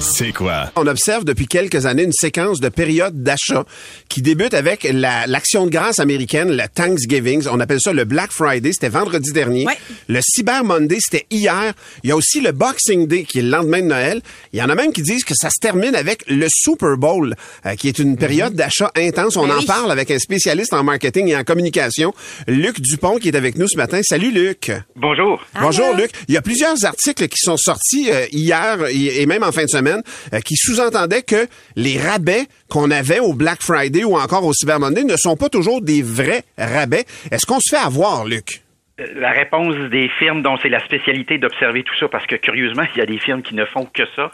[0.00, 0.70] C'est quoi?
[0.76, 3.64] On observe depuis quelques années une séquence de périodes d'achat
[4.08, 7.44] qui débute avec la- l'action de grâce américaine, le Thanksgiving.
[7.50, 8.72] On appelle ça le Black Friday.
[8.72, 9.66] C'était vendredi dernier.
[9.66, 9.76] Ouais.
[10.08, 11.72] Le Cyber Monday, c'était hier.
[12.02, 14.20] Il y a aussi le Boxing Day, qui est le lendemain de Noël.
[14.52, 17.34] Il y en a même qui disent que ça se termine avec le Super Bowl,
[17.66, 19.36] euh, qui est une période d'achat intense.
[19.36, 22.14] On Ben en parle avec un spécialiste en marketing et en communication,
[22.46, 24.00] Luc Dupont, qui est avec nous ce matin.
[24.04, 24.70] Salut, Luc.
[24.96, 25.42] Bonjour.
[25.60, 25.96] Bonjour Allô?
[26.02, 26.10] Luc.
[26.28, 29.64] Il y a plusieurs articles qui sont sortis euh, hier et et même en fin
[29.64, 29.93] de semaine
[30.32, 34.80] euh, qui sous-entendaient que les rabais qu'on avait au Black Friday ou encore au Cyber
[34.80, 37.04] Monday ne sont pas toujours des vrais rabais.
[37.30, 38.62] Est-ce qu'on se fait avoir, Luc?
[39.00, 42.84] Euh, La réponse des firmes dont c'est la spécialité d'observer tout ça, parce que curieusement,
[42.94, 44.30] il y a des firmes qui ne font que ça.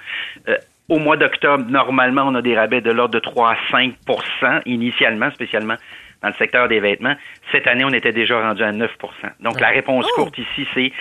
[0.48, 0.56] Euh,
[0.88, 5.30] au mois d'octobre, normalement, on a des rabais de l'ordre de 3 à 5% initialement,
[5.30, 5.76] spécialement
[6.22, 7.14] dans le secteur des vêtements.
[7.52, 8.88] Cette année, on était déjà rendu à 9%
[9.40, 10.24] Donc, la réponse Oh!
[10.24, 10.92] courte ici, c'est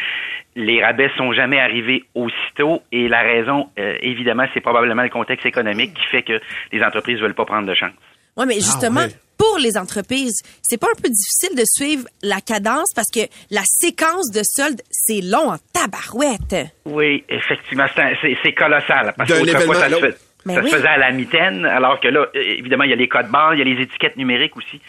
[0.60, 5.46] les rabais sont jamais arrivés aussitôt et la raison, euh, évidemment, c'est probablement le contexte
[5.46, 6.40] économique qui fait que
[6.72, 7.94] les entreprises veulent pas prendre de chance.
[8.36, 9.16] Ouais, mais justement, ouais.
[9.38, 13.22] pour les entreprises, c'est pas un peu difficile de suivre la cadence parce que
[13.52, 16.68] la séquence de soldes, c'est long en tabarouette.
[16.86, 19.14] Oui, effectivement, c'est colossal.
[19.18, 20.18] Parce D'un événement à ça, se, l'autre.
[20.46, 20.70] Ça oui.
[20.70, 23.30] se faisait à la mitaine, alors que là, euh, évidemment, il y a les codes
[23.30, 24.80] barres, il y a les étiquettes numériques aussi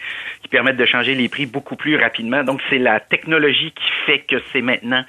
[0.41, 2.43] qui permettent de changer les prix beaucoup plus rapidement.
[2.43, 5.03] Donc, c'est la technologie qui fait que c'est maintenant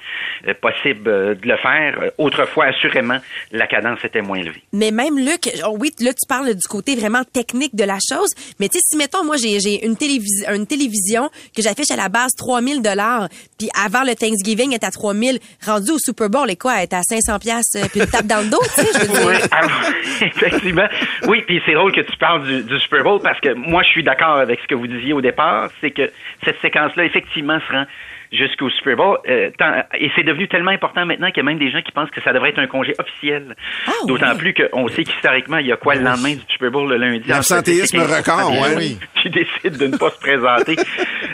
[0.47, 1.99] euh, possible euh, de le faire.
[2.01, 3.19] Euh, Autrefois, assurément,
[3.51, 4.61] la cadence était moins élevée.
[4.71, 8.29] Mais même Luc, oh oui, là tu parles du côté vraiment technique de la chose,
[8.59, 12.09] mais tu sais si mettons moi j'ai une télévision une télévision que j'affiche à la
[12.09, 16.43] base 3000 dollars, puis avant le Thanksgiving elle est à 3000, rendu au Super Bowl
[16.45, 18.81] elle est quoi, elle est à 500 pièces puis une tape dans le dos, tu
[18.81, 19.27] sais, je veux dire.
[19.27, 20.87] Oui, effectivement.
[21.27, 23.89] Oui, puis c'est drôle que tu parles du, du Super Bowl parce que moi, je
[23.89, 26.09] suis d'accord avec ce que vous disiez au départ, c'est que
[26.43, 27.85] cette séquence-là, effectivement, se rend
[28.31, 29.17] jusqu'au Super Bowl.
[29.29, 31.91] Euh, tant- et c'est devenu tellement important maintenant qu'il y a même des gens qui
[31.91, 33.55] pensent que ça devrait être un congé officiel.
[33.87, 36.89] Ah, D'autant plus qu'on sait qu'historiquement, il y a quoi le lendemain du Super Bowl
[36.89, 37.27] le lundi?
[37.27, 38.97] L'absentéisme Entre 10 et 15% record, ouais, oui.
[39.21, 40.75] Qui décident de ne pas se présenter.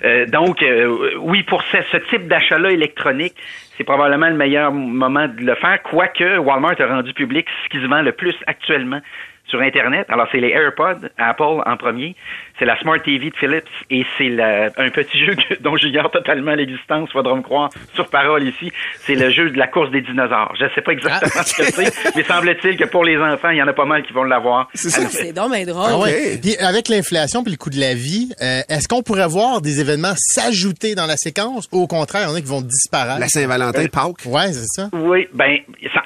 [0.04, 3.34] Euh, donc, euh, oui, pour ce, ce type d'achat-là électronique,
[3.80, 7.82] c'est probablement le meilleur moment de le faire, quoique Walmart a rendu public ce qui
[7.82, 9.00] se vend le plus actuellement
[9.50, 10.06] sur Internet.
[10.10, 12.16] Alors, c'est les AirPods, Apple en premier,
[12.58, 16.54] c'est la Smart TV de Philips et c'est un petit jeu que- dont j'ignore totalement
[16.56, 18.72] l'existence, faudra me croire, sur parole ici.
[19.00, 20.54] C'est le jeu de la course des dinosaures.
[20.60, 23.58] Je ne sais pas exactement ce que c'est, mais semble-t-il que pour les enfants, il
[23.58, 24.70] y en a pas mal qui vont l'avoir.
[24.74, 25.86] C'est C'est donc bien drôle.
[25.90, 26.04] Ah Ok.
[26.06, 26.38] ouais.
[26.42, 29.80] Puis avec l'inflation puis le coût de la vie, euh, est-ce qu'on pourrait voir des
[29.82, 33.20] événements s'ajouter dans la séquence ou au contraire, il y en a qui vont disparaître?
[33.20, 34.26] La Saint-Valentin, Pâques?
[34.26, 34.90] Ouais, c'est ça.
[34.94, 35.58] Oui, ben,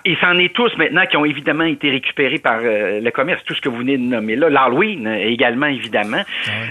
[0.05, 3.53] il s'en est tous maintenant qui ont évidemment été récupérés par euh, le commerce, tout
[3.55, 4.49] ce que vous venez de nommer là.
[4.49, 6.21] L'Halloween euh, également, évidemment.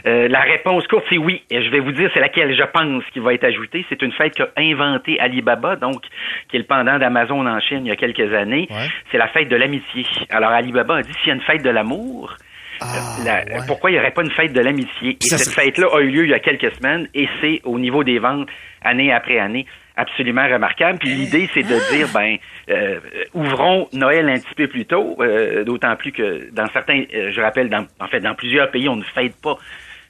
[0.06, 1.42] Euh, la réponse courte, c'est oui.
[1.50, 3.84] Et je vais vous dire, c'est laquelle je pense qui va être ajoutée.
[3.88, 6.02] C'est une fête qu'a inventée Alibaba, donc,
[6.48, 8.66] qui est le pendant d'Amazon en Chine il y a quelques années.
[8.70, 8.88] Ouais.
[9.10, 10.04] C'est la fête de l'amitié.
[10.30, 12.36] Alors, Alibaba a dit, s'il y a une fête de l'amour,
[12.82, 12.84] euh,
[13.24, 15.10] la- pourquoi il n'y aurait pas une fête de l'amitié?
[15.10, 18.02] Et cette fête-là a eu lieu il y a quelques semaines et c'est au niveau
[18.04, 18.48] des ventes,
[18.82, 19.66] année après année,
[19.96, 20.98] absolument remarquable.
[20.98, 22.36] Puis l'idée, c'est de dire, ben,
[22.70, 22.98] euh,
[23.34, 27.40] ouvrons Noël un petit peu plus tôt, euh, d'autant plus que dans certains, euh, je
[27.40, 29.56] rappelle, dans, en fait, dans plusieurs pays, on ne fête pas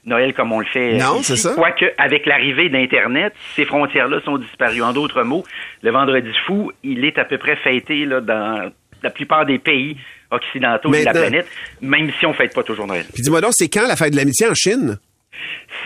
[0.05, 0.95] Noël comme on le fait.
[0.95, 1.53] euh, Non, c'est ça.
[1.55, 4.81] Quoique, avec l'arrivée d'Internet, ces frontières-là sont disparues.
[4.81, 5.43] En d'autres mots,
[5.81, 8.71] le vendredi fou, il est à peu près fêté là, dans
[9.01, 9.97] la plupart des pays
[10.31, 11.47] occidentaux de la planète,
[11.81, 13.05] même si on fête pas toujours Noël.
[13.13, 14.97] Puis dis-moi donc, c'est quand la fête de l'amitié en Chine?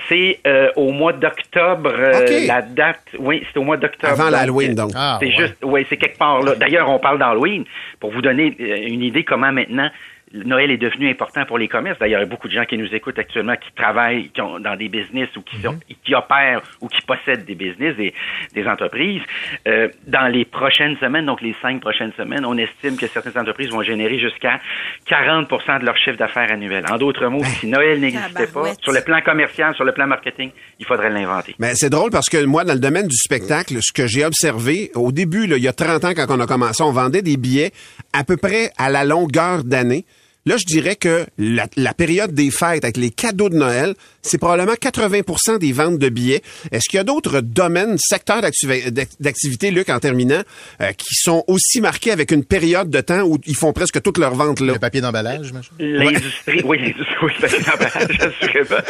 [0.09, 4.13] C'est euh, au mois d'octobre, euh, la date, oui, c'est au mois d'octobre.
[4.13, 4.91] Avant l'Halloween, donc.
[4.95, 5.35] Ah, c'est ouais.
[5.35, 6.55] juste, oui, c'est quelque part là.
[6.55, 7.65] D'ailleurs, on parle d'Halloween
[7.99, 9.89] pour vous donner euh, une idée comment maintenant
[10.33, 11.99] Noël est devenu important pour les commerces.
[11.99, 14.59] D'ailleurs, il y a beaucoup de gens qui nous écoutent actuellement qui travaillent qui ont,
[14.59, 15.79] dans des business ou qui, sont, Mhm.
[16.03, 18.13] qui opèrent ou qui possèdent des business, des,
[18.53, 19.21] des entreprises.
[19.67, 23.69] Euh, dans les prochaines semaines, donc les cinq prochaines semaines, on estime que certaines entreprises
[23.69, 24.59] vont générer jusqu'à
[25.05, 25.47] 40
[25.79, 26.83] de leur chiffre d'affaires annuel.
[26.91, 30.51] En d'autres mots, si Noël n'existait pas, sur le plan commercial, sur le plan marketing,
[30.79, 31.55] il faudrait l'inventer.
[31.59, 34.91] Mais c'est drôle parce que moi, dans le domaine du spectacle, ce que j'ai observé,
[34.95, 37.37] au début, là, il y a 30 ans, quand on a commencé, on vendait des
[37.37, 37.71] billets
[38.13, 40.05] à peu près à la longueur d'année.
[40.47, 44.37] Là, je dirais que la, la période des fêtes avec les cadeaux de Noël, c'est
[44.37, 46.41] probablement 80% des ventes de billets.
[46.71, 50.41] Est-ce qu'il y a d'autres domaines, secteurs d'activi- d'ac- d'activité, Luc, en terminant,
[50.81, 54.19] euh, qui sont aussi marqués avec une période de temps où ils font presque toutes
[54.19, 54.73] leurs ventes là?
[54.73, 55.71] Le papier d'emballage, machin?
[55.79, 57.31] L'industrie, oui, l'industrie, oui,
[57.67, 58.81] l'emballage, assurément.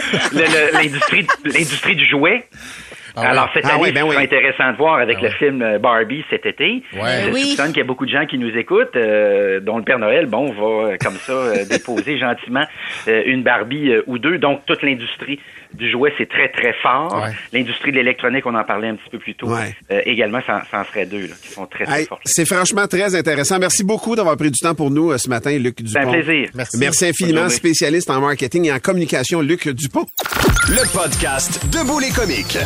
[1.43, 2.45] L'industrie du jouet.
[3.23, 6.45] Alors cette Ah année, oui, ben intéressant de voir avec le film euh, Barbie cet
[6.45, 6.83] été.
[6.93, 7.23] Ouais.
[7.25, 7.41] Je Oui.
[7.49, 10.25] soupçonne qu'il y a beaucoup de gens qui nous écoutent, euh, dont le Père Noël,
[10.27, 12.63] bon, va euh, comme ça euh, déposer gentiment
[13.07, 14.37] euh, une Barbie euh, ou deux.
[14.37, 15.39] Donc toute l'industrie
[15.73, 17.13] du jouet, c'est très très fort.
[17.21, 17.31] Ouais.
[17.53, 19.47] L'industrie de l'électronique, on en parlait un petit peu plus tôt.
[19.47, 19.75] Ouais.
[19.91, 22.19] Euh, également, ça, ça en serait deux là, qui sont très très Hey, forts.
[22.25, 23.59] c'est franchement très intéressant.
[23.59, 25.89] Merci beaucoup d'avoir pris du temps pour nous euh, ce matin, Luc Dupont.
[25.91, 26.49] C'est un plaisir.
[26.79, 27.05] Merci.
[27.07, 30.05] Infiniment, spécialiste en marketing et en communication, Luc Dupont.
[30.69, 32.57] Le podcast Debout les comiques.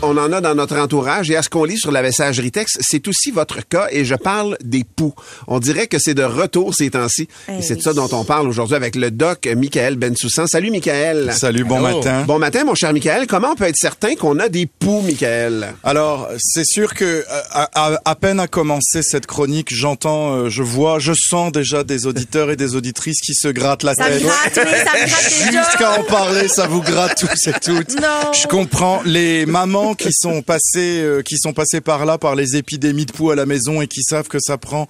[0.00, 2.78] On en a dans notre entourage et à ce qu'on lit sur la messagerie texte,
[2.80, 5.12] c'est aussi votre cas et je parle des poux.
[5.48, 7.26] On dirait que c'est de retour ces temps-ci.
[7.48, 7.82] Eh et c'est de oui.
[7.82, 10.46] ça dont on parle aujourd'hui avec le doc Michael Bensoussan.
[10.46, 11.32] Salut Michael.
[11.32, 12.22] Salut, bon matin.
[12.28, 13.26] Bon matin mon cher Michael.
[13.26, 15.74] Comment on peut être certain qu'on a des poux, Michael?
[15.82, 20.48] Alors, c'est sûr que euh, à, à- à peine a commencé cette chronique, j'entends, euh,
[20.48, 24.06] je vois, je sens déjà des auditeurs et des auditrices qui se grattent la Ça
[24.06, 24.22] tête.
[24.22, 25.62] gratte, oui, ça me gratte déjà.
[25.70, 28.00] Jusqu'à en parler, ça vous gratte tous et toutes.
[28.00, 28.32] Non.
[28.32, 32.56] Je comprends les mamans qui sont passées, euh, qui sont passées par là, par les
[32.56, 34.88] épidémies de poux à la maison et qui savent que ça prend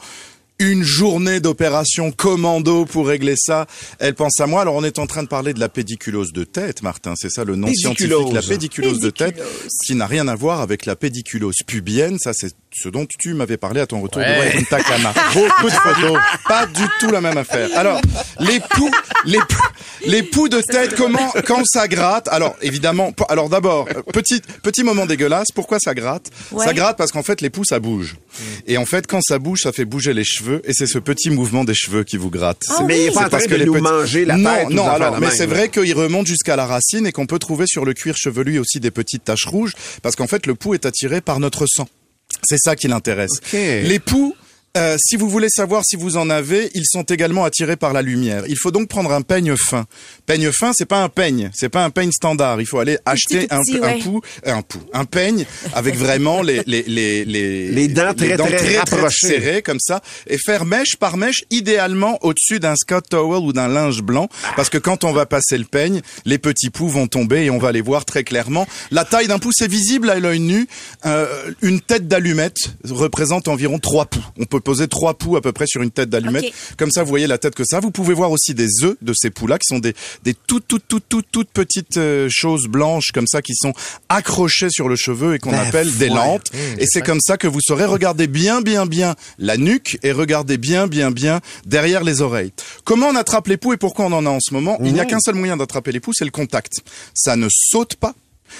[0.60, 3.66] une journée d'opération commando pour régler ça.
[4.00, 4.62] Elles pensent à moi.
[4.62, 7.14] Alors, on est en train de parler de la pédiculose de tête, Martin.
[7.16, 8.08] C'est ça le nom Pédiculose.
[8.08, 9.68] scientifique, la pédiculose de tête, Pédiculose.
[9.86, 12.18] qui n'a rien à voir avec la pédiculose pubienne.
[12.18, 14.52] Ça, c'est ce dont tu m'avais parlé à ton retour Ouais.
[14.52, 15.34] de.
[15.34, 16.18] Beaucoup de photos.
[16.46, 17.68] Pas du tout la même affaire.
[17.76, 18.00] Alors,
[18.40, 18.90] les poux,
[19.24, 19.66] les poux,
[20.06, 22.28] les poux de tête, comment, quand ça gratte?
[22.28, 25.48] Alors, évidemment, alors d'abord, euh, petit, petit moment dégueulasse.
[25.54, 26.30] Pourquoi ça gratte?
[26.52, 26.64] Ouais.
[26.66, 28.16] Ça gratte parce qu'en fait, les poux, ça bouge.
[28.66, 31.30] Et en fait, quand ça bouge, ça fait bouger les cheveux et c'est ce petit
[31.30, 32.62] mouvement des cheveux qui vous gratte.
[32.70, 35.18] Ah Mais il pas parce que les nous petits- manger la non, tête Non, alors,
[35.20, 38.14] mais c'est vrai qu'il remonte jusqu'à la racine et qu'on peut trouver sur le cuir
[38.16, 39.72] chevelu aussi des petites taches rouges
[40.02, 41.88] parce qu'en fait, le pouls est attiré par notre sang.
[42.42, 43.32] C'est ça qui l'intéresse.
[43.38, 43.52] Ok.
[43.52, 44.34] Les poux,
[44.76, 48.02] euh, si vous voulez savoir si vous en avez, ils sont également attirés par la
[48.02, 48.44] lumière.
[48.48, 49.86] Il faut donc prendre un peigne fin.
[50.26, 52.60] Peigne fin, c'est pas un peigne, c'est pas un peigne standard.
[52.60, 53.98] Il faut aller acheter tout un, petit, un ouais.
[53.98, 58.36] pou, euh, un pou, un peigne avec vraiment les les les les, Les dents très,
[58.36, 59.28] très rapprochées.
[59.28, 63.68] serrées comme ça et faire mèche par mèche, idéalement au-dessus d'un Scott towel ou d'un
[63.68, 67.44] linge blanc, parce que quand on va passer le peigne, les petits poux vont tomber
[67.44, 68.66] et on va les voir très clairement.
[68.90, 70.68] La taille d'un pouce est visible à l'œil nu.
[71.06, 74.24] Euh, une tête d'allumette représente environ trois poux.
[74.38, 76.46] On peut poser trois poux à peu près sur une tête d'allumette.
[76.76, 77.80] Comme ça, vous voyez la tête que ça.
[77.80, 79.94] Vous pouvez voir aussi des œufs de ces poux-là, qui sont des,
[80.24, 83.72] des toutes, toutes, toutes, toutes, toutes petites euh, choses blanches comme ça, qui sont
[84.08, 86.24] accrochées sur le cheveu et qu'on Ben, appelle des voilà.
[86.26, 86.42] lampes.
[86.78, 90.58] et c'est comme ça que vous saurez regarder bien, bien, bien la nuque et regarder
[90.58, 92.52] bien, bien, bien derrière les oreilles.
[92.84, 94.78] Comment on attrape les poux et pourquoi on en a en ce moment?
[94.84, 96.74] Il n'y a qu'un seul moyen d'attraper les poux, c'est le contact.
[97.14, 98.14] Ça ne saute pas.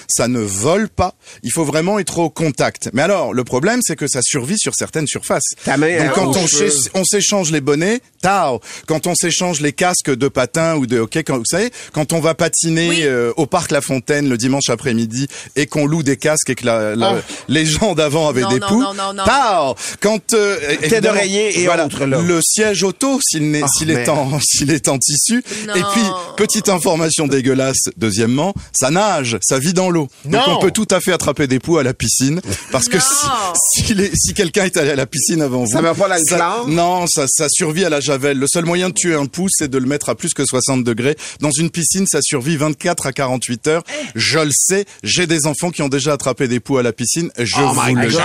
[0.07, 1.15] Ça ne vole pas.
[1.43, 2.89] Il faut vraiment être au contact.
[2.93, 5.43] Mais alors, le problème, c'est que ça survit sur certaines surfaces.
[5.63, 6.45] Ta main Donc, quand aux
[6.93, 8.59] on, s'échange les bonnets, tao.
[8.87, 12.19] Quand on s'échange les casques de patin ou de hockey, quand, vous savez, quand on
[12.19, 12.99] va patiner Oui.
[13.03, 16.65] euh, au parc La Fontaine le dimanche après-midi et qu'on loue des casques et que
[16.65, 19.23] la, la- les gens d'avant avaient Non, des non, poux, non, non, non.
[19.25, 19.75] tao.
[20.01, 22.21] Quand euh, évidemment, d'oreiller et autres, là.
[22.21, 25.43] le siège auto, s'il Ah, s'il est en s'il est en tissu.
[25.67, 25.75] Non.
[25.75, 26.01] Et puis
[26.37, 27.89] petite information dégueulasse.
[27.97, 30.09] Deuxièmement, ça nage, ça vit dans l'eau.
[30.25, 32.41] Donc on peut tout à fait attraper des poux à la piscine
[32.71, 33.83] parce que si,
[34.13, 36.37] si, quelqu'un est allé à la piscine avant vous, Ça va pas ça-
[36.67, 38.37] non, ça, ça survit à la javel.
[38.37, 40.83] Le seul moyen de tuer un pouce, c'est de le mettre à plus que 60
[40.83, 41.15] degrés.
[41.39, 43.83] Dans une piscine, ça survit 24 à 48 heures.
[44.15, 47.29] Je le sais, j'ai des enfants qui ont déjà attrapé des poux à la piscine.
[47.37, 48.15] Je Oh vous my le dis.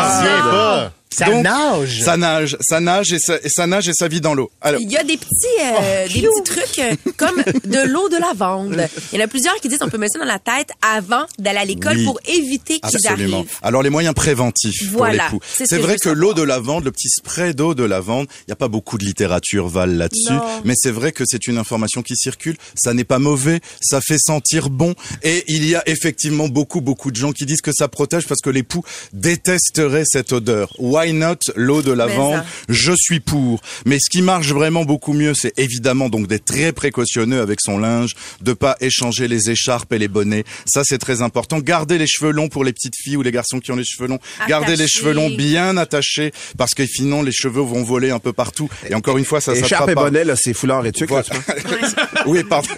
[1.16, 2.00] Ça Donc, nage.
[2.02, 4.50] Ça nage, ça nage et ça, et ça nage et ça vit dans l'eau.
[4.60, 5.30] Alors, Il y a des petits,
[5.62, 8.86] euh, des petits trucs euh, comme de l'eau de lavande.
[9.12, 11.24] Il y en a plusieurs qui disent qu'on peut mettre ça dans la tête avant
[11.38, 12.04] d'aller à l'école Oui.
[12.04, 13.38] pour éviter qu'ils Absolument.
[13.38, 13.50] arrivent.
[13.62, 15.44] Alors les moyens préventifs Voilà, pour les poux.
[15.56, 18.26] c'est ce C'est que vrai que l'eau de lavande, le petit spray d'eau de lavande,
[18.40, 20.32] il n'y a pas beaucoup de littérature Val là-dessus,
[20.64, 22.56] mais c'est vrai que c'est une information qui circule.
[22.74, 27.10] Ça n'est pas mauvais, ça fait sentir bon, et il y a effectivement beaucoup beaucoup
[27.10, 30.72] de gens qui disent que ça protège parce que les poux détesteraient cette odeur.
[30.78, 32.42] Why not l'eau de lavande.
[32.68, 33.60] Je suis pour.
[33.84, 37.78] Mais ce qui marche vraiment beaucoup mieux, c'est évidemment donc d'être très précautionneux avec son
[37.78, 40.44] linge, de pas échanger les écharpes et les bonnets.
[40.66, 41.58] Ça c'est très important.
[41.58, 44.08] Garder les cheveux longs pour les petites filles ou les garçons qui ont les cheveux
[44.08, 44.18] longs.
[44.48, 48.32] Garder les cheveux longs bien attachés parce que sinon les cheveux vont voler un peu
[48.32, 48.68] partout.
[48.88, 50.04] Et encore une fois, ça Écharpe s'attrape et pas.
[50.04, 51.10] bonnet, là, c'est foulard et tuque.
[51.10, 52.24] là, Voilà.
[52.26, 52.68] oui, pardon.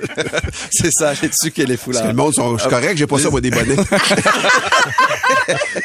[0.70, 2.06] c'est ça, les dessus et les foulards.
[2.06, 3.76] Le monde sont je suis correct, j'ai pas ça, moi, des bonnets.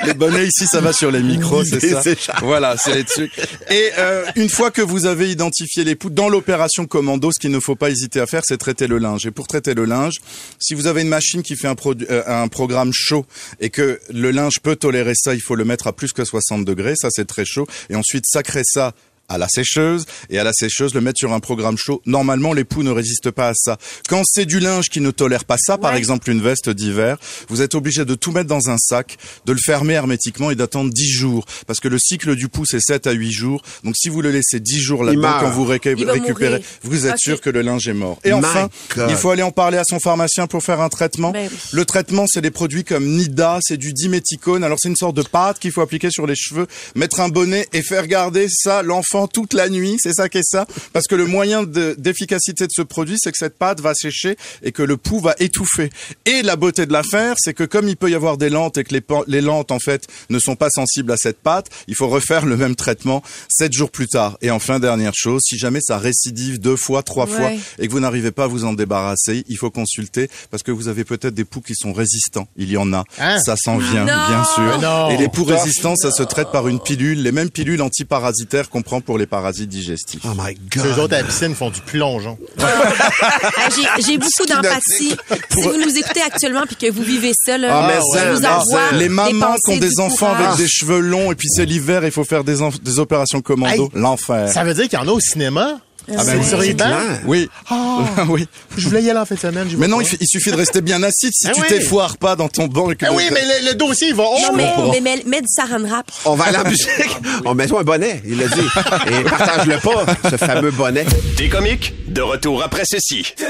[0.05, 2.35] les bonnets ici, ça va sur les micros, c'est ça.
[2.41, 3.31] Voilà, c'est les trucs.
[3.69, 7.51] Et euh, une fois que vous avez identifié les poux, dans l'opération commando, ce qu'il
[7.51, 9.25] ne faut pas hésiter à faire, c'est traiter le linge.
[9.25, 10.15] Et pour traiter le linge,
[10.59, 11.75] si vous avez une machine qui fait un,
[12.09, 13.25] euh, un programme chaud
[13.59, 16.65] et que le linge peut tolérer ça, il faut le mettre à plus que 60
[16.65, 16.93] degrés.
[16.95, 17.67] Ça, c'est très chaud.
[17.89, 18.93] Et ensuite, sacrer ça
[19.29, 22.01] à la sécheuse et à la sécheuse le mettre sur un programme chaud.
[22.05, 23.77] Normalement, l'époux ne résiste pas à ça.
[24.07, 27.17] Quand c'est du linge qui ne tolère pas ça, par exemple une veste d'hiver,
[27.49, 30.91] vous êtes obligé de tout mettre dans un sac, de le fermer hermétiquement et d'attendre
[30.91, 33.61] 10 jours parce que le cycle du pouce est 7 à 8 jours.
[33.83, 35.41] Donc si vous le laissez 10 jours là-dedans meurt.
[35.41, 36.59] quand vous récupérez, mourir.
[36.83, 38.19] vous êtes sûr que le linge est mort.
[38.23, 39.07] Et My enfin, God.
[39.09, 41.31] il faut aller en parler à son pharmacien pour faire un traitement.
[41.31, 41.57] Ben oui.
[41.71, 44.63] Le traitement, c'est des produits comme Nida, c'est du diméthicone.
[44.63, 47.67] Alors c'est une sorte de pâte qu'il faut appliquer sur les cheveux, mettre un bonnet
[47.73, 49.97] et faire garder ça l'enfant toute la nuit.
[49.99, 50.67] C'est ça qu'est ça.
[50.93, 54.37] Parce que le moyen de- d'efficacité de ce produit, c'est que cette pâte va sécher
[54.61, 55.89] et que le pouls va étouffer.
[56.25, 58.83] Et la beauté de l'affaire, c'est que comme il peut y avoir des lentes et
[58.83, 58.93] que
[59.27, 62.57] les, lentes en fait ne sont pas sensibles à cette pâte, il faut refaire le
[62.57, 64.37] même traitement sept jours plus tard.
[64.41, 67.31] Et enfin dernière chose, si jamais ça récidive deux fois, trois Ouais.
[67.35, 70.71] fois et que vous n'arrivez pas à vous en débarrasser, il faut consulter parce que
[70.71, 72.47] vous avez peut-être des poux qui sont résistants.
[72.57, 73.03] Il y en a.
[73.19, 73.39] Hein?
[73.39, 74.27] Ça s'en vient, Non.
[74.27, 74.81] bien sûr.
[74.81, 75.09] Non.
[75.11, 78.81] Et les poux résistants, ça se traite par une pilule, les mêmes pilules antiparasitaires qu'on
[78.81, 80.19] prend pour les parasites digestifs.
[80.25, 80.99] Oh my God.
[80.99, 82.37] autres à la piscine font du plongeon.
[82.59, 83.69] Ah,
[84.05, 85.15] j'ai- beaucoup d'empathie.
[85.49, 88.45] Si vous nous écoutez actuellement puis que vous vivez ça, là, Ah, mais ça, vous
[88.45, 88.91] envoie.
[88.93, 90.45] Les mamans qui ont des enfants courage.
[90.45, 92.61] avec des cheveux longs et puis c'est l'hiver, il faut faire des,
[92.99, 93.85] opérations commando.
[93.85, 93.89] Hey.
[93.93, 94.49] L'enfer.
[94.49, 95.79] Ça veut dire qu'il y en a au cinéma?
[96.09, 96.87] Ah ben C'est oui, sur les c'est bancs?
[96.87, 97.21] clair.
[97.25, 97.49] Oui.
[97.69, 97.99] Ah.
[98.29, 98.47] oui.
[98.77, 99.67] Je voulais y aller en fin de semaine.
[99.77, 101.67] Mais non, il, fi- il suffit de rester bien assis si Ah tu oui.
[101.67, 102.91] t'effoires pas dans ton banc.
[102.91, 104.39] et que Ah oui, mais le, le dossier, il va haut.
[104.41, 106.09] Non, mais, mais, mais mets du saran wrap.
[106.25, 106.87] On va aller en musique.
[107.45, 108.67] On met toi un bonnet, il l'a dit.
[109.11, 111.05] Et partage-le pas, ce fameux bonnet.
[111.35, 113.33] Des comiques, de retour après ceci.
[113.37, 113.45] 96.9,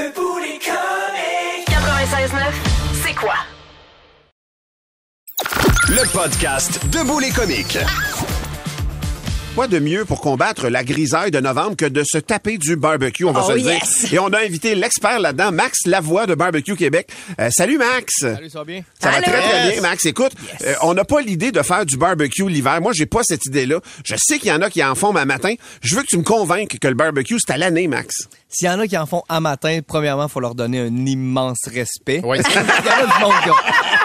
[3.06, 3.34] c'est quoi?
[5.88, 7.78] Le podcast Debout les comiques.
[9.58, 13.24] Quoi de mieux pour combattre la grisaille de novembre que de se taper du barbecue,
[13.24, 13.72] on va Oh, se le dire.
[13.72, 14.12] yes.
[14.12, 17.08] Et on a invité l'expert là-dedans, Max Lavoie de Barbecue Québec.
[17.40, 18.12] Euh, salut Max.
[18.20, 18.82] Salut, ça va bien?
[19.02, 20.06] Ça va très très bien, Max.
[20.06, 20.30] Écoute,
[20.64, 22.80] euh, on n'a pas l'idée de faire du barbecue l'hiver.
[22.80, 23.80] Moi, j'ai pas cette idée-là.
[24.04, 25.54] Je sais qu'il y en a qui en font ma matin.
[25.82, 28.28] Je veux que tu me convainques que le barbecue, c'est à l'année, Max.
[28.50, 31.06] S'il y en a qui en font à matin, premièrement, il faut leur donner un
[31.06, 32.22] immense respect.
[32.24, 32.38] Oui.
[32.48, 33.54] il y en a du monde qui ont-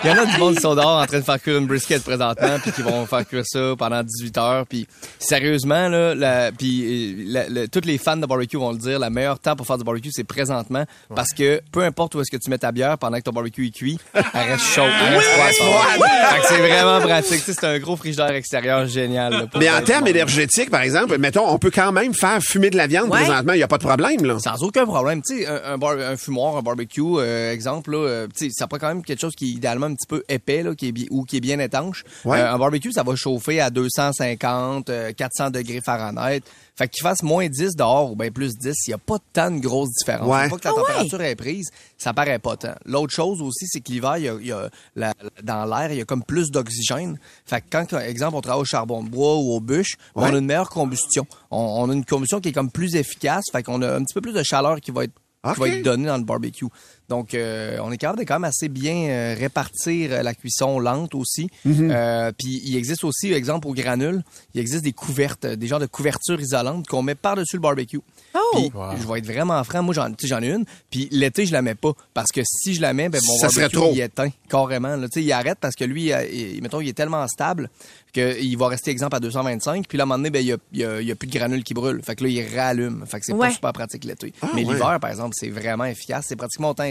[0.04, 1.66] il y en a du monde qui sont dehors en train de faire cuire une
[1.66, 4.66] brisket présentement, puis qui vont faire cuire ça pendant 18 heures.
[4.68, 4.86] Puis
[5.18, 9.00] sérieusement, là, la, puis euh, la- la- tous les fans de barbecue vont le dire,
[9.00, 10.84] le meilleur temps pour faire du barbecue, c'est présentement,
[11.16, 13.68] parce que peu importe où est-ce que tu mets ta bière pendant que ton barbecue
[13.68, 16.10] est cuit, elle reste chaude, elle reste froide.
[16.32, 17.46] Fait que c'est vraiment pratique.
[17.46, 19.32] Tu sais, C'est un gros frigidaire extérieur génial.
[19.32, 20.10] là, pour Mais en termes barbecue.
[20.10, 23.20] énergétiques, par exemple, mettons, on peut quand même faire fumer de la viande Ouais.
[23.24, 23.54] présentement.
[23.54, 24.33] Il n'y a pas de problème, là.
[24.40, 25.22] Sans aucun problème.
[25.22, 28.52] Tu sais, un, un, bar- un fumoir, un barbecue, euh, exemple, là, euh, tu sais,
[28.52, 30.88] ça prend quand même quelque chose qui est idéalement un petit peu épais, là, qui
[30.90, 32.04] est, ou qui est bien étanche.
[32.26, 32.40] Ouais.
[32.40, 36.42] Euh, un barbecue, ça va chauffer à 250, euh, 400 degrés Fahrenheit.
[36.76, 39.52] Fait qu'il fasse moins 10 dehors ou bien plus 10, il n'y a pas tant
[39.52, 40.28] de grosse différence.
[40.28, 40.44] Ouais.
[40.46, 40.82] Une fois que la Ah ouais?
[40.88, 42.74] température est prise, ça paraît pas tant.
[42.86, 45.14] L'autre chose aussi, c'est que l'hiver, il y a, il y a la-
[45.44, 47.20] dans l'air, il y a comme plus d'oxygène.
[47.46, 50.24] Fait que quand, par exemple, on travaille au charbon de bois ou aux bûches, ben,
[50.24, 50.30] Ouais.
[50.32, 51.28] on a une meilleure combustion.
[51.52, 53.44] On, on a une combustion qui est comme plus efficace.
[53.52, 55.14] Fait qu'on a un petit peu plus de chaleur qui va être
[55.56, 56.66] qui va être donné dans le barbecue.
[57.14, 60.80] Donc, euh, on est capable de quand même assez bien euh, répartir euh, la cuisson
[60.80, 61.48] lente aussi.
[61.64, 61.92] Mhm.
[61.92, 64.24] Euh, Puis, il existe aussi, exemple, au granule,
[64.56, 68.00] il existe des couvertes, des genres de couvertures isolantes qu'on met par-dessus le barbecue.
[68.34, 68.40] Oh!
[68.56, 70.66] Puis, je vais être vraiment franc, moi, j'en ai une.
[70.90, 71.92] Puis, l'été, je la mets pas.
[72.16, 73.92] Parce que si je la mets, ben, mon Ça serait barbecue, trop.
[73.94, 74.96] il éteint carrément.
[74.96, 75.08] Là.
[75.08, 77.70] Tu sais, Il arrête parce que lui, il, mettons, il est tellement stable
[78.12, 79.88] qu'il va rester, exemple, à 225.
[79.88, 81.12] Puis là, à un moment donné, ben, il y a, il y a- il y
[81.12, 82.02] a plus de granules qui brûlent.
[82.04, 83.04] Fait que là, il rallume.
[83.08, 83.48] Fait que c'est Ouais.
[83.50, 84.34] pas super pratique l'été.
[84.42, 84.74] Ah, Mais ouais.
[84.74, 86.26] l'hiver, par exemple, c'est vraiment efficace.
[86.30, 86.84] C'est pratiquement autant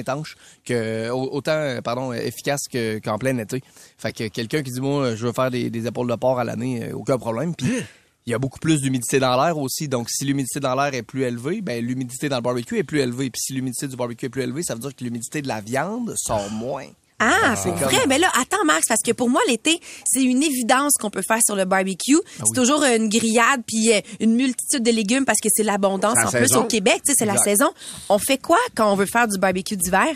[0.65, 3.63] que au- autant euh, pardon efficace que qu'en plein été.
[3.99, 6.45] Fait que quelqu'un qui dit moi je veux faire des, des épaules de porc à
[6.45, 7.55] l'année, euh, aucun problème.
[7.55, 7.69] Puis
[8.27, 9.89] il y a beaucoup plus d'humidité dans l'air aussi.
[9.89, 13.01] Donc si l'humidité dans l'air est plus élevée, ben l'humidité dans le barbecue est plus
[13.01, 13.31] élevée.
[13.31, 15.61] Puis si l'humidité du barbecue est plus élevée, ça veut dire que l'humidité de la
[15.61, 16.87] viande sort moins.
[17.25, 17.99] Ah, c'est vrai?
[18.09, 21.41] Mais là, attends, Max, parce que pour moi, l'été, c'est une évidence qu'on peut faire
[21.45, 22.17] sur le barbecue.
[22.41, 26.17] Ah c'est toujours une grillade puis euh, une multitude de légumes parce que c'est l'abondance.
[26.27, 27.71] En plus, au Québec, tu sais, c'est la saison.
[28.09, 30.09] On fait quoi quand on veut faire du barbecue d'hiver?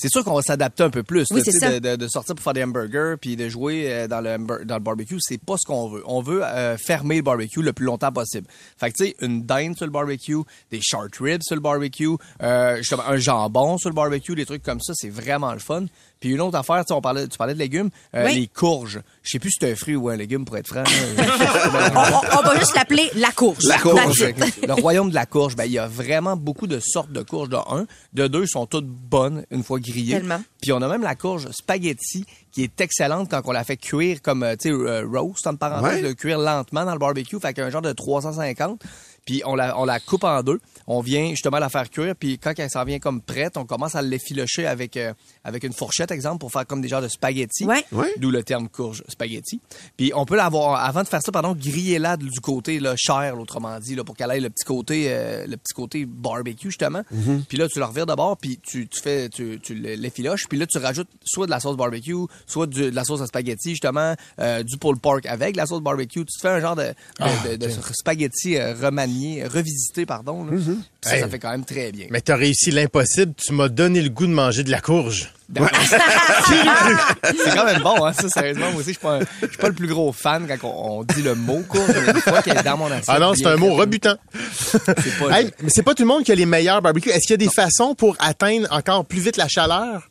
[0.00, 1.26] C'est sûr qu'on va s'adapter un peu plus.
[1.32, 1.42] Oui.
[1.72, 4.64] De, de- de sortir pour faire des hamburgers puis de jouer euh, dans le, hamburg-
[4.64, 6.04] dans le barbecue, c'est pas ce qu'on veut.
[6.06, 8.46] On veut euh, fermer le barbecue le plus longtemps possible.
[8.78, 10.36] Fait que tu sais, une dinde sur le barbecue,
[10.70, 12.10] des short ribs sur le barbecue,
[12.44, 15.86] euh, un jambon sur le barbecue, des trucs comme ça, c'est vraiment le fun.
[16.20, 18.34] Puis une autre affaire, tu sais, on parlait, tu parlais de légumes, euh, Oui.
[18.40, 19.00] les courges.
[19.22, 20.82] Je sais plus si c'est un fruit ou un légume pour être franc.
[21.18, 21.90] On, là.
[21.94, 23.62] on- on va juste l'appeler la courge.
[23.64, 24.24] La courge.
[24.66, 27.48] Le royaume de la courge, ben il y a vraiment beaucoup de sortes de courges.
[27.48, 30.14] De un, de deux, sont toutes bonnes une fois grillées.
[30.18, 30.40] Tellement.
[30.60, 34.20] Puis on a même la courge spaghetti qui est excellente quand on la fait cuire
[34.22, 36.08] comme euh, tu sais euh, roast en parenthèse, Ouais.
[36.08, 38.82] de cuire lentement dans le barbecue, fait qu'un genre de 350.
[39.28, 40.58] Puis on la, on la coupe en deux.
[40.86, 43.94] On vient justement la faire cuire, puis quand elle s'en vient comme prête, on commence
[43.94, 45.12] à l'effilocher avec, euh,
[45.44, 47.66] avec une fourchette, exemple, pour faire comme des genres de spaghettis.
[47.66, 47.84] Ouais.
[47.92, 48.10] Ouais.
[48.16, 49.60] D'où le terme courge spaghetti.
[49.98, 53.42] Puis on peut l'avoir, avant de faire ça, pardon, griller-la du côté là, chair, là,
[53.42, 57.02] autrement dit, là, pour qu'elle ait le petit côté, euh, le petit côté barbecue, justement.
[57.50, 60.66] Puis là, tu le revires d'abord, puis tu, tu fais, tu, tu l'effiloches, puis là,
[60.66, 62.14] tu rajoutes soit de la sauce barbecue,
[62.46, 65.82] soit du- de la sauce à spaghetti, justement, euh, du pulled pork avec la sauce
[65.82, 66.20] barbecue.
[66.24, 68.72] Tu te fais un genre de, de, de- de spaghetti euh,
[69.18, 70.44] remanié, revisité, pardon.
[70.44, 70.52] là.
[70.56, 70.64] Puis
[71.02, 71.20] ça, Hey.
[71.22, 72.06] ça fait quand même très bien.
[72.10, 73.32] Mais t'as réussi l'impossible.
[73.36, 75.32] Tu m'as donné le goût de manger de la courge.
[75.56, 78.70] C'est quand même bon, hein, ça, sérieusement.
[78.72, 80.98] Moi aussi, je suis pas, un- je suis pas le plus gros fan quand on,
[81.00, 83.04] on dit le mot courge, mais une fois qu'elle est dans mon assiette.
[83.08, 84.16] Ah non, c'est un mot rebutant.
[84.62, 87.10] C'est pas, Hey, mais c'est pas tout le monde qui a les meilleurs barbecues.
[87.10, 90.08] Est-ce qu'il y a des façons pour atteindre encore plus vite la chaleur?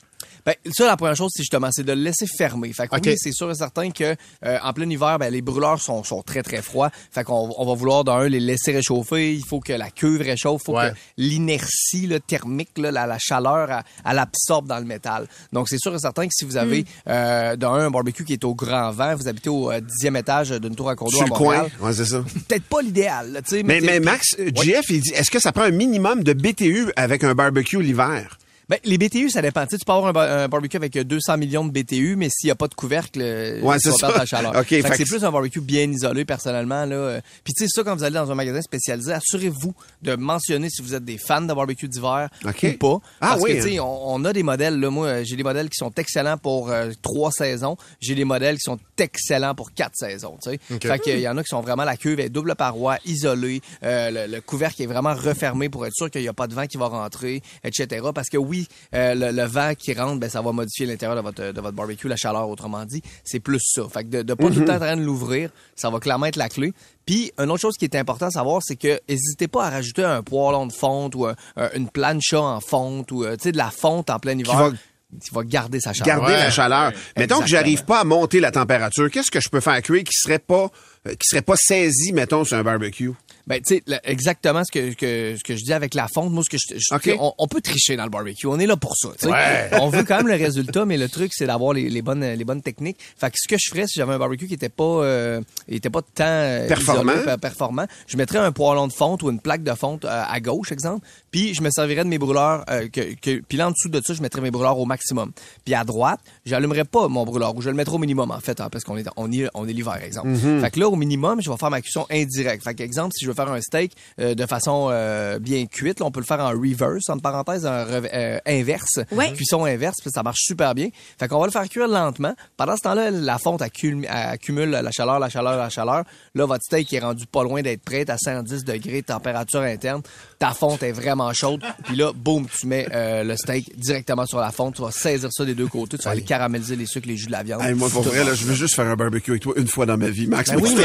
[0.48, 2.72] Ben, ça, la première chose, c'est justement, c'est de le laisser fermer.
[2.72, 5.82] Fait que oui, c'est sûr et certain que euh, en plein hiver, ben, les brûleurs
[5.82, 6.89] sont, sont très, très froids.
[7.12, 9.36] Fait qu'on on va vouloir, d'un, les laisser réchauffer.
[9.36, 10.62] Il faut que la cuve réchauffe.
[10.63, 10.92] Il faut Ouais.
[10.92, 15.27] que l'inertie là, thermique, là, la, la chaleur, elle, elle absorbe dans le métal.
[15.51, 18.44] Donc, c'est sûr et certain que si vous avez, euh, d'un, un barbecue qui est
[18.46, 21.25] au grand vent, vous habitez au euh, dixième étage d'une tour à condo Sur à
[21.25, 21.88] le Montréal, coin.
[21.89, 22.24] Ouais, c'est ça.
[22.48, 23.34] peut-être pas l'idéal.
[23.34, 27.25] là, Mais, Max, JF, il dit, est-ce que ça prend un minimum de BTU avec
[27.25, 28.38] un barbecue l'hiver?
[28.69, 29.63] Ben, les BTU, ça dépend.
[29.65, 32.27] Tu, sais, tu peux avoir un, ba- un barbecue avec 200 millions de BTU, mais
[32.29, 34.19] s'il n'y a pas de couvercle, euh, Ouais, tu vas perdre ça.
[34.19, 34.51] ta chaleur.
[34.59, 36.86] OK, Fait que fait c'est plus un barbecue bien isolé, personnellement.
[36.86, 36.95] Là.
[36.95, 40.69] Euh, Puis tu sais, ça, quand vous allez dans un magasin spécialisé, assurez-vous de mentionner
[40.69, 42.97] si vous êtes des fans de barbecue d'hiver ou pas.
[43.21, 44.77] Ah Parce oui, que, tu sais, on, on a des modèles.
[44.79, 47.77] Là, moi, euh, j'ai des modèles qui sont excellents pour euh, trois saisons.
[48.01, 50.38] J'ai des modèles qui sont excellents pour quatre saisons.
[50.42, 50.60] Tu sais.
[50.88, 53.62] Fait qu'il y en a qui sont vraiment la cuve est double paroi, isolée.
[53.84, 56.54] Euh, le, le couvercle est vraiment refermé pour être sûr qu'il n'y a pas de
[56.54, 58.06] vent qui va rentrer, etc.
[58.13, 61.22] Parce que oui, euh, le, le vent qui rentre, ben, ça va modifier l'intérieur de
[61.22, 63.01] votre, de votre barbecue, la chaleur, autrement dit.
[63.24, 63.84] C'est plus ça.
[63.92, 66.25] Fait que de, de pas tout le temps en train de l'ouvrir, ça va clairement
[66.27, 66.74] être la clé.
[67.06, 70.04] Puis, une autre chose qui est important à savoir, c'est que n'hésitez pas à rajouter
[70.04, 73.51] un poêlon de fonte ou un- un- une plancha en fonte ou, euh, tu sais,
[73.54, 74.54] de la fonte en plein hiver.
[74.72, 74.77] va-
[75.21, 76.19] Qui va garder sa chaleur.
[76.19, 76.91] Garder la chaleur.
[77.15, 80.13] Mettons que j'arrive pas à monter la température, qu'est-ce que je peux faire cuire qui
[80.13, 80.69] serait pas
[81.07, 83.11] euh, qui serait pas saisi, mettons, sur un barbecue?
[83.48, 86.32] Ben, tu sais, exactement ce que, que, ce que je dis avec la fonte.
[86.34, 88.46] Moi, ce que je, je- on, on peut tricher dans le barbecue.
[88.46, 89.08] On est là pour ça.
[89.20, 89.32] tu sais.
[89.80, 92.44] On veut quand même le résultat, mais le truc, c'est d'avoir les, les bonnes, les
[92.44, 92.98] bonnes techniques.
[93.18, 95.89] Fait que ce que je ferais si j'avais un barbecue qui était pas, euh, était
[95.89, 97.13] pas tant euh, Performant.
[97.13, 100.24] isolé, per- performant, je mettrais un poêlon de fonte ou une plaque de fonte euh,
[100.27, 101.08] à gauche, exemple.
[101.32, 102.66] Puis je me servirais de mes brûleurs.
[102.70, 105.31] euh, que, que, puis là, en dessous de ça, je mettrais mes brûleurs au maximum.
[105.64, 108.60] Puis à droite, j'allumerais pas mon brûleur ou je le mettrais au minimum en fait,
[108.62, 110.33] hein, parce qu'on est, on est, on est l'hiver, exemple.
[110.36, 112.64] Fait que là, au minimum, je vais faire ma cuisson indirecte.
[112.64, 116.00] Fait que exemple, si je veux faire un steak euh, de façon euh, bien cuite,
[116.00, 119.31] là, on peut le faire en reverse, entre parenthèses, rev- euh, inverse, Ouais.
[119.33, 120.90] cuisson inverse, puis ça marche super bien.
[121.20, 122.33] Fait qu'on va le faire cuire lentement.
[122.57, 126.03] Pendant ce temps-là, la fonte accumule, accumule la chaleur, la chaleur, la chaleur.
[126.36, 130.01] Là, votre steak est rendu pas loin d'être prêt à 110 degrés, température interne.
[130.40, 131.64] Ta fonte est vraiment chaude.
[131.86, 134.75] Puis là, boum, tu mets euh, le steak directement sur la fonte.
[134.75, 135.98] Tu vas saisir ça des deux côtés.
[135.98, 137.61] Tu vas aller caraméliser les sucres, les jus de la viande.
[137.63, 139.85] Hey, moi, pour vrai, là, je veux juste faire un barbecue avec toi une fois
[139.85, 140.50] dans ma vie, Max.
[140.51, 140.83] Ben oui, mais-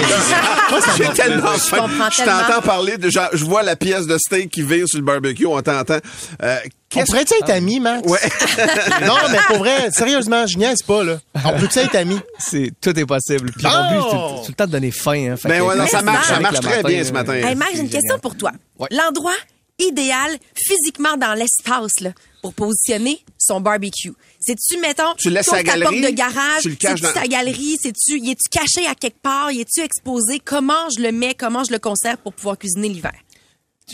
[0.97, 2.41] J'ai tellement Je comprends Je tellement.
[2.49, 5.47] t'entends parler de genre, je vois la pièce de steak qui vire sur le barbecue,
[5.47, 5.99] on t'entend.
[6.43, 6.57] Euh,
[6.97, 8.07] On pourrait-tu être amis, Max?
[8.09, 8.19] Ouais.
[9.07, 11.19] non, mais pour vrai, sérieusement, je niaise pas, là.
[11.45, 12.19] On peut-tu être amis?
[12.39, 13.51] C'est tout est possible.
[13.53, 13.71] Puis Oh!
[13.71, 15.33] mon but, c'est tout, tout le temps de donner faim.
[15.33, 15.37] Hein.
[15.37, 17.33] Fait Ben ouais, non, ça marche, ça marche très matin, bien ce matin.
[17.35, 18.53] Hey, Max, j'ai une question pour toi.
[18.79, 18.89] Ouais.
[18.91, 19.33] L'endroit
[19.79, 22.11] idéal physiquement dans l'espace là,
[22.43, 24.13] pour positionner son barbecue.
[24.45, 27.77] C'est-tu, mettons, Tu laisses ta porte galerie, de garage, tu le caches dans- ta galerie,
[27.81, 31.65] c'est-tu, y est-tu caché à quelque part, y est-tu exposé, comment je le mets, comment
[31.65, 33.13] je le conserve pour pouvoir cuisiner l'hiver?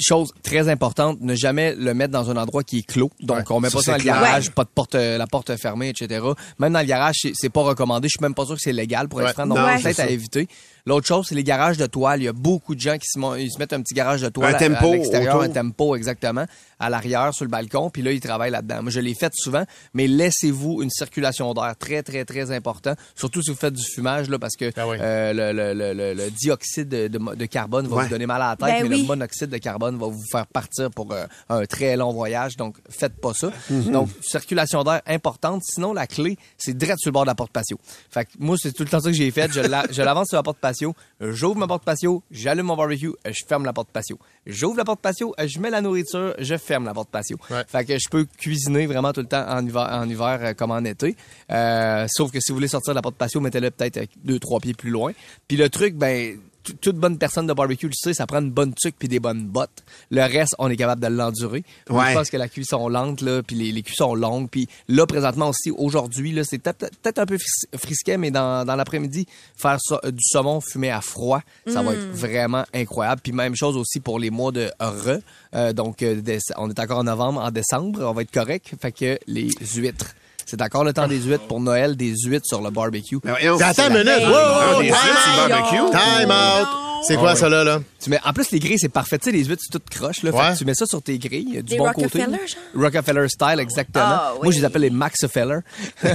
[0.01, 3.11] chose très importante, ne jamais le mettre dans un endroit qui est clos.
[3.21, 4.15] Donc, Ouais, on met ça, pas ça dans le clair.
[4.21, 4.53] garage, Ouais.
[4.55, 6.25] pas de porte, euh, la porte fermée, etc.
[6.61, 8.07] Même dans le garage, c'est- pas recommandé.
[8.07, 9.33] Je suis même pas sûr que c'est légal pour être Ouais.
[9.33, 9.47] franc.
[9.49, 10.47] Donc, Non, peut-être c'est à éviter.
[10.87, 12.21] L'autre chose, c'est les garages de toile.
[12.21, 14.23] Il y a beaucoup de gens qui se, mon- ils se mettent un petit garage
[14.23, 15.43] de toile Un à- tempo à, l'extérieur, autour.
[15.45, 16.45] un tempo exactement,
[16.81, 18.83] à l'arrière, sur le balcon, puis là, ils travaillent là-dedans.
[18.83, 19.65] Moi, je l'ai fait souvent,
[19.95, 24.29] mais laissez-vous une circulation d'air très, très, très important, surtout si vous faites du fumage,
[24.29, 24.97] là, parce que oui.
[25.01, 28.05] euh, le, le- le- le- le dioxyde de, de- de carbone va Ouais.
[28.05, 29.03] vous donner mal à la tête, Ben mais oui.
[29.03, 32.57] le monoxyde de carbone va vous faire partir pour euh, un très long voyage.
[32.57, 33.51] Donc, faites pas ça.
[33.71, 33.91] Mhm.
[33.93, 35.63] Donc, circulation d'air importante.
[35.65, 37.79] Sinon, la clé, c'est direct sur le bord de la porte patio.
[38.11, 39.51] Fait que moi, c'est tout le temps ça que j'ai fait.
[39.53, 40.78] Je, la- je l'avance sur la porte patio.
[41.21, 42.23] J'ouvre ma porte patio.
[42.31, 43.13] J'allume mon barbecue.
[43.25, 44.19] Je ferme la porte patio.
[44.47, 45.35] J'ouvre la porte patio.
[45.39, 46.35] Je mets la nourriture.
[46.39, 47.39] Je ferme la porte patio.
[47.51, 47.65] Ouais.
[47.67, 50.71] Fait que je peux cuisiner vraiment tout le temps en hiver, en hiver euh, comme
[50.71, 51.17] en été.
[51.51, 54.39] Euh, sauf que si vous voulez sortir de la porte patio, mettez-le peut-être euh, deux,
[54.39, 55.13] trois pieds plus loin.
[55.47, 56.39] Puis le truc, ben,
[56.81, 59.45] toute bonne personne de barbecue le sait, ça prend une bonne tuque puis des bonnes
[59.45, 59.83] bottes.
[60.11, 61.65] Le reste, on est capable de l'endurer.
[61.91, 62.11] Ouais.
[62.11, 64.49] Je pense que la cuisson lente, là, puis les, les cuissons longues.
[64.51, 68.77] Puis là, présentement aussi, aujourd'hui, là, c'est peut-être un peu fris- frisquet, mais dans, dans
[68.77, 69.27] l'après-midi,
[69.57, 73.21] faire ça, du saumon fumé à froid, ça va être vraiment incroyable.
[73.23, 75.19] Puis même chose aussi pour les mois de re.
[75.55, 76.21] Euh, donc, euh,
[76.57, 78.75] on est encore en novembre, en décembre, on va être correct.
[78.81, 80.15] Fait que les huîtres.
[80.51, 83.19] C'est encore le temps des huîtres pour Noël, des huîtres sur le barbecue.
[83.63, 84.23] Attends une minute.
[84.27, 85.49] Wow, time huîtres sur le out.
[85.51, 85.91] barbecue?
[85.91, 86.69] Time out.
[87.07, 87.81] C'est quoi ça là, là?
[88.03, 89.19] Tu mets, en plus, les grilles, c'est parfait.
[89.19, 90.23] Tu sais, les huîtres, c'est toutes croches.
[90.25, 90.33] Là.
[90.33, 90.53] Fait Ouais.
[90.55, 92.39] que tu mets ça sur tes grilles, du bon Rockefeller, côté.
[92.75, 94.05] Rockefeller style, exactement.
[94.09, 95.59] Ah, Moi, je les appelle les Maxfeller.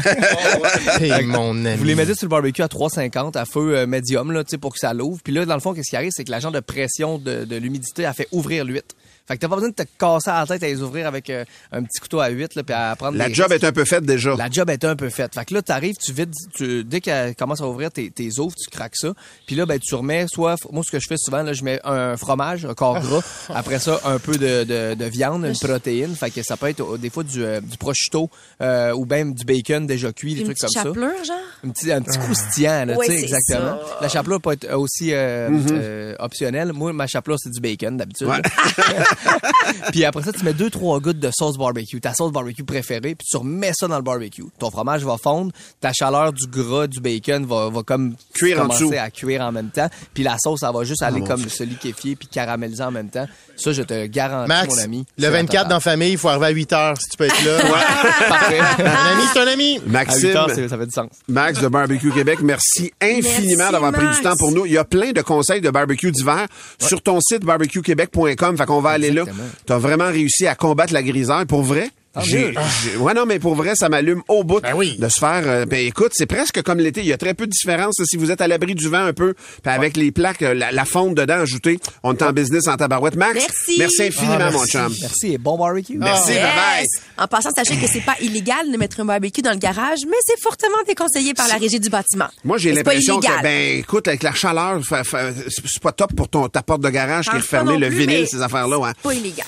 [1.26, 1.78] Mon ami.
[1.78, 4.58] Vous les mettez sur le barbecue à 350 à feu euh, médium là, tu sais,
[4.58, 5.20] pour que ça l'ouvre.
[5.24, 7.56] Puis là, dans le fond, qu'est-ce qui arrive, c'est que l'agent de pression de, de
[7.56, 8.96] l'humidité a fait ouvrir l'huître.
[9.28, 11.46] Fait que t'as pas besoin de te casser la tête à les ouvrir avec euh,
[11.72, 13.64] un petit couteau à huître là, puis à prendre La des job risques.
[13.64, 14.36] est un peu faite déjà.
[14.36, 15.34] La job est un peu faite.
[15.34, 18.54] Fait que là, t'arrives, tu vides, tu, dès qu'elle commence à ouvrir tes, tes ouvres,
[18.56, 19.14] tu craques ça.
[19.48, 21.80] Puis là, ben, tu remets soit, moi, ce que je fais souvent, là, je mets
[21.86, 23.22] un fromage, un corps gras.
[23.56, 26.16] Après ça, un peu de, de, de viande, une protéine.
[26.16, 28.30] Fait que ça peut être des fois du, euh, du prosciutto,
[28.62, 30.84] euh, ou même du bacon déjà cuit, des Une trucs comme ça.
[30.84, 31.38] chapelure, genre?
[31.66, 33.78] Un petit, un petit croustillant, là, Ouais, tu sais, exactement.
[33.88, 33.98] ça.
[34.02, 36.74] La chapelure peut être aussi euh, euh, optionnelle.
[36.74, 38.28] Moi, ma chapelure, c'est du bacon, d'habitude.
[38.28, 38.42] Ouais.
[39.92, 43.16] puis après ça, tu mets deux, trois gouttes de sauce barbecue, ta sauce barbecue préférée,
[43.16, 44.44] puis tu remets ça dans le barbecue.
[44.60, 48.62] Ton fromage va fondre, ta chaleur du gras, du bacon va, va comme Cuire en
[48.64, 48.96] commencer dessous.
[49.00, 49.90] à cuire en même temps.
[50.14, 53.10] Puis la sauce, elle va juste aller mon comme se liquéfier puis caraméliser en même
[53.10, 53.28] temps.
[53.56, 55.06] Ça, je te garantis, Max, mon ami.
[55.18, 57.44] le c'est 24 dans famille, il faut arriver à 8 heures si tu peux être
[57.44, 57.58] là.
[57.62, 58.28] totale.
[58.30, 58.60] Parfait.
[58.60, 59.78] un ami, c'est un ami.
[59.78, 61.10] À 8 Maxime, heures, ça fait du sens.
[61.28, 64.66] Max de Barbecue Québec, merci infiniment d'avoir pris du temps pour nous.
[64.66, 66.48] Il y a plein de conseils de barbecue d'hiver
[66.80, 68.58] sur ton site barbecuequebec.com.
[68.58, 69.26] Fait qu'on va aller là.
[69.66, 71.46] T'as vraiment réussi à combattre la grisaille.
[71.46, 71.90] Pour vrai?
[72.22, 74.98] J'ai, j'ai- ouais, non, mais pour vrai, ça m'allume au bout Ben oui.
[75.00, 75.42] de se faire.
[75.48, 77.02] euh, ben écoute, c'est presque comme l'été.
[77.02, 79.04] Il y a très peu de différence là, si vous êtes à l'abri du vent
[79.06, 81.80] un peu, puis avec les plaques, euh, la, la fonte dedans ajoutée.
[82.04, 83.16] On est en business en tabarouette.
[83.16, 83.76] Max, Merci.
[83.80, 84.72] merci infiniment, Ah, mon merci.
[84.72, 84.94] chum.
[85.02, 85.98] Merci et bon barbecue.
[85.98, 86.88] Merci, bye bye.
[87.18, 90.18] En passant, sachez que c'est pas illégal de mettre un barbecue dans le garage, mais
[90.26, 92.28] c'est fortement déconseillé par la régie du bâtiment.
[92.44, 95.92] Moi, j'ai Mais c'est l'impression que, ben, écoute, avec la chaleur, fa- fa- c'est pas
[95.92, 98.92] top pour ton, ta porte de garage qui est refermée, le vinyle, ces affaires-là, ouais.
[99.02, 99.46] Pas illégal.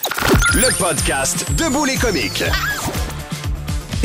[0.54, 2.44] Le podcast Debout les comiques.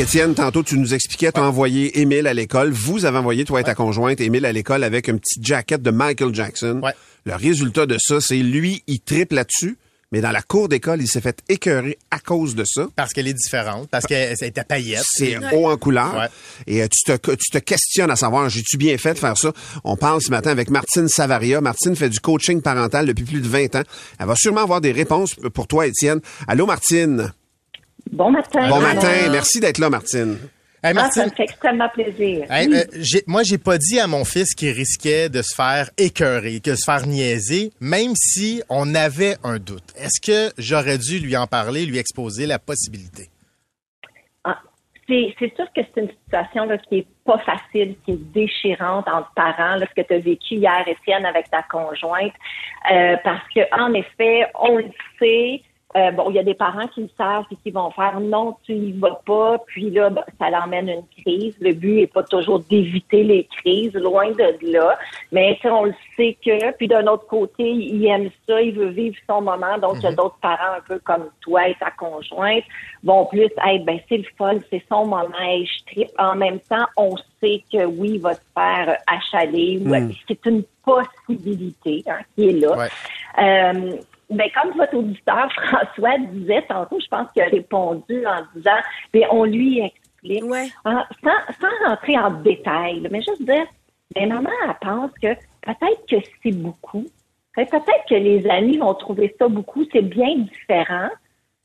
[0.01, 2.71] Étienne, tantôt, tu nous expliquais, t'as envoyé Émile à l'école.
[2.71, 5.91] Vous avez envoyé, toi et ta conjointe, Émile à l'école avec une petite jaquette de
[5.91, 6.79] Michael Jackson.
[6.81, 6.93] Ouais.
[7.25, 9.77] Le résultat de ça, c'est lui, il triple là-dessus,
[10.11, 12.87] mais dans la cour d'école, il s'est fait écœurer à cause de ça.
[12.95, 15.05] Parce qu'elle est différente, parce qu'elle elle est à paillettes.
[15.07, 16.15] C'est haut en couleur.
[16.15, 16.27] Ouais.
[16.65, 19.53] Et euh, tu, te, tu te questionnes à savoir, j'ai-tu bien fait de faire ça?
[19.83, 21.61] On parle ce matin avec Martine Savaria.
[21.61, 23.83] Martine fait du coaching parental depuis plus de 20 ans.
[24.19, 26.21] Elle va sûrement avoir des réponses pour toi, Étienne.
[26.47, 27.31] Allô, Martine?
[28.11, 28.67] Bon matin.
[28.69, 29.29] Bon Alors, matin.
[29.31, 30.37] Merci d'être là, Martine.
[30.83, 32.45] Hey, Ah, ça me fait extrêmement plaisir.
[32.51, 32.75] hey, Oui.
[32.75, 36.75] euh, moi, j'ai pas dit à mon fils qu'il risquait de se faire écœurer, que
[36.75, 39.83] se faire niaiser, même si on avait un doute.
[39.95, 43.29] Est-ce que j'aurais dû lui en parler, lui exposer la possibilité?
[44.43, 44.57] Ah,
[45.07, 49.07] c'est c'est sûr que c'est une situation là, qui est pas facile, qui est déchirante
[49.07, 52.33] entre parents, là, ce que tu as vécu hier, Étienne, avec ta conjointe.
[52.91, 54.85] Euh, parce que en effet, on le
[55.19, 55.61] sait.
[55.95, 58.55] Euh, bon, il y a des parents qui le savent et qui vont faire non,
[58.63, 61.55] tu y vas pas, puis là, ben, ça l'emmène une crise.
[61.59, 64.97] Le but est pas toujours d'éviter les crises, loin de là.
[65.31, 69.15] Mais on le sait que, puis d'un autre côté, il aime ça, il veut vivre
[69.27, 69.77] son moment.
[69.79, 72.63] Donc, il y a d'autres parents un peu comme toi et ta conjointe
[73.03, 76.11] vont plus être, ben c'est le fun, c'est son moment, hey, je tripe.
[76.17, 79.93] En même temps, on sait que oui, il va se faire achaler, ou
[80.27, 82.77] c'est une possibilité hein, qui est là.
[82.77, 82.89] Ouais.
[83.39, 83.97] Euh,
[84.31, 88.79] ben, comme votre auditeur François disait tantôt, je pense qu'il a répondu en disant,
[89.13, 90.69] ben, on lui explique, Ouais.
[90.85, 93.65] hein, sans, sans rentrer en détail, mais juste dire,
[94.15, 97.05] ben, maman, elle pense que peut-être que c'est beaucoup.
[97.57, 101.09] Ben, Peut-être que les amis vont trouver ça beaucoup, c'est bien différent.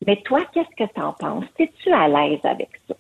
[0.07, 1.45] Mais toi, qu'est-ce que tu en penses?
[1.59, 2.95] Es-tu à l'aise avec ça?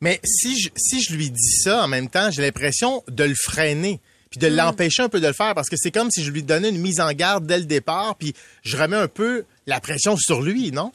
[0.00, 3.34] Mais si je, si je lui dis ça, en même temps, j'ai l'impression de le
[3.34, 4.00] freiner
[4.32, 6.42] puis de l'empêcher un peu de le faire parce que c'est comme si je lui
[6.42, 8.32] donnais une mise en garde dès le départ puis
[8.64, 10.90] je remets un peu la pression sur lui, non?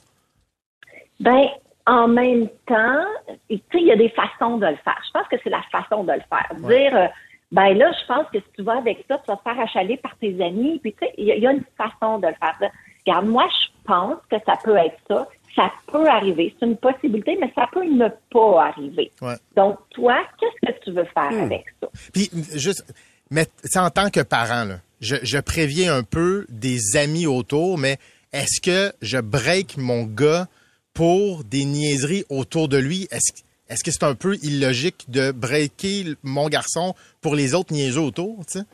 [1.19, 1.45] Ben,
[1.85, 3.05] en même temps,
[3.49, 5.01] tu sais, il y a des façons de le faire.
[5.07, 6.47] Je pense que c'est la façon de le faire.
[6.67, 7.07] Dire, euh,
[7.51, 9.97] ben là, je pense que si tu vas avec ça, tu vas te faire achaler
[9.97, 10.79] par tes amis.
[10.79, 12.71] Puis, tu sais, il y, a- il y a une façon de le faire.
[13.05, 15.27] Regarde, moi, je pense que ça peut être ça.
[15.55, 16.53] Ça peut arriver.
[16.59, 19.11] C'est une possibilité, mais ça peut ne pas arriver.
[19.21, 19.33] Ouais.
[19.55, 21.87] Donc, toi, qu'est-ce que tu veux faire avec ça?
[22.13, 22.83] Puis juste,
[23.29, 27.77] mais c'est en tant que parent, là, je, je préviens un peu des amis autour,
[27.77, 27.97] mais
[28.33, 30.47] est-ce que je break mon gars
[30.93, 33.07] pour des niaiseries autour de lui?
[33.11, 38.01] Est-ce est-ce que c'est un peu illogique de breaker mon garçon pour les autres niaiseux
[38.01, 38.65] autour, tu sais?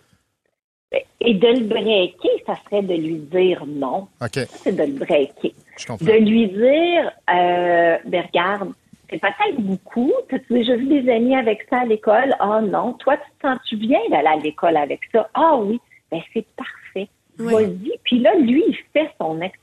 [1.21, 4.07] Et de le breaker, ça serait de lui dire non.
[4.21, 4.39] OK.
[4.63, 5.53] C'est de le breaker.
[5.77, 6.05] Je comprends.
[6.05, 8.73] De lui dire, euh, ben regarde,
[9.13, 10.11] c'est peut-être beaucoup.
[10.29, 12.35] T'as-tu déjà vu des amis avec ça à l'école?
[12.39, 12.93] Ah non.
[12.93, 15.29] Toi, tu te sens-tu bien d'aller à l'école avec ça?
[15.33, 15.79] Ah oui.
[16.11, 17.09] Ben c'est parfait.
[17.37, 17.91] Vas-y.
[18.03, 19.62] Puis là, lui, il fait son expérience.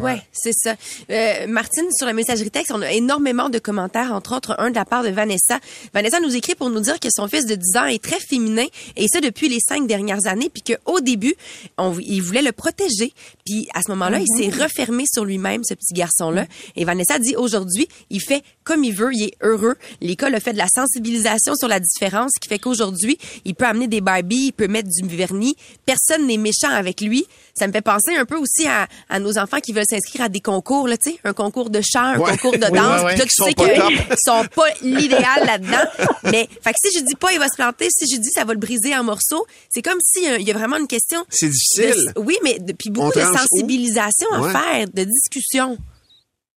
[0.00, 0.74] Ouais, c'est ça.
[1.10, 4.74] Euh, Martine, sur la messagerie texte, on a énormément de commentaires, entre autres un de
[4.74, 5.58] la part de Vanessa.
[5.92, 8.66] Vanessa nous écrit pour nous dire que son fils de 10 ans est très féminin,
[8.96, 11.34] et ça depuis les cinq dernières années, puis qu'au début,
[11.76, 13.12] on, il voulait le protéger.
[13.44, 16.46] Puis à ce moment-là, il s'est refermé sur lui-même, ce petit garçon-là.
[16.76, 19.76] Et Vanessa dit aujourd'hui, il fait comme il veut, il est heureux.
[20.00, 23.66] L'école a fait de la sensibilisation sur la différence, ce qui fait qu'aujourd'hui, il peut
[23.66, 25.54] amener des Barbies, il peut mettre du vernis.
[25.84, 27.26] Personne n'est méchant avec lui.
[27.54, 30.28] Ça me fait penser un peu aussi à, à nos enfants qui veulent s'inscrire à
[30.28, 32.30] des concours, là, tu sais, un concours de chant, un Ouais.
[32.32, 33.02] concours de Oui, danse.
[33.02, 35.84] ouais, Puis là, tu sais qu'ils sont pas l'idéal là-dedans.
[36.24, 37.88] Mais, fait que si je dis pas, il va se planter.
[37.90, 39.44] Si je dis, ça va le briser en morceaux.
[39.68, 41.24] C'est comme si euh, il y a vraiment une question.
[41.28, 42.12] C'est difficile.
[42.14, 43.36] de- oui, mais de- puis beaucoup de où?
[43.36, 44.52] sensibilisation à Ouais.
[44.52, 45.76] faire, de discussion.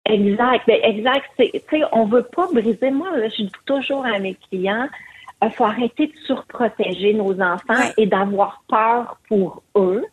[0.08, 0.62] Exact.
[0.66, 1.24] Ben, exact.
[1.38, 2.90] Tu sais, on veut pas briser.
[2.90, 4.88] Moi, là, je dis toujours à mes clients,
[5.42, 7.92] il faut arrêter de surprotéger nos enfants Ouais.
[7.98, 10.04] et d'avoir peur pour eux.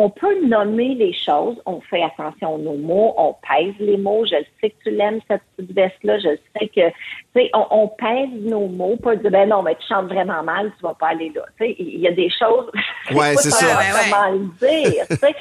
[0.00, 1.60] On peut nommer les choses.
[1.66, 3.14] On fait attention aux mots.
[3.16, 4.24] On pèse les mots.
[4.24, 6.18] Je le sais que tu l'aimes, cette petite veste-là.
[6.20, 6.94] Je sais que, tu
[7.34, 8.96] sais, on, on pèse nos mots.
[8.96, 11.42] Pas dire, ben non, mais tu chantes vraiment mal, tu vas pas aller là.
[11.58, 12.70] Tu sais, il y a des choses.
[13.10, 13.78] Ouais, pas c'est comment- ça.
[13.78, 14.10] Ouais, ouais.
[14.10, 15.34] Comment le dire, tu sais.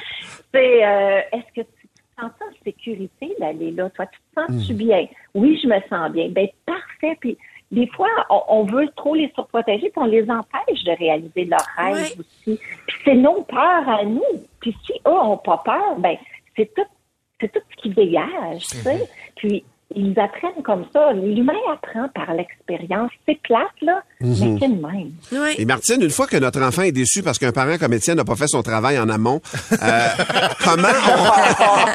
[0.54, 3.90] C'est, euh, est-ce que tu te sens en sécurité d'aller là?
[3.92, 4.78] Toi, tu te sens-tu Hmm.
[4.78, 5.08] bien?
[5.36, 6.30] Oui, je me sens bien.
[6.30, 7.16] Ben, parfait.
[7.20, 7.38] Puis,
[7.72, 11.68] des fois, on, on veut trop les surprotéger, puis on les empêche de réaliser leurs
[11.76, 12.60] rêves aussi.
[12.88, 14.24] Puis, c'est nos peurs à nous.
[14.62, 16.16] Puis, si eux ont pas peur, ben,
[16.56, 16.86] c'est tout,
[17.42, 19.10] c'est tout ce qui dégage, tu sais.
[19.36, 21.14] Puis, ils apprennent comme ça.
[21.14, 23.10] L'humain apprend par l'expérience.
[23.28, 25.14] C'est plate, là, mais c'est le même.
[25.58, 28.26] Et Martine, une fois que notre enfant est déçu parce qu'un parent comme Étienne n'a
[28.26, 29.76] pas fait son travail en amont, euh,
[30.64, 31.18] comment on...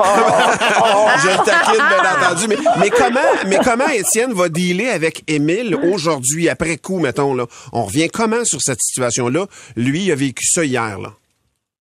[1.19, 5.77] Je le taquine, bien entendu, mais, mais comment, mais comment Étienne va dealer avec Émile
[5.77, 7.47] aujourd'hui, après coup, mettons, là?
[7.73, 9.47] On revient comment sur cette situation-là?
[9.77, 11.11] Lui, il a vécu ça hier, là.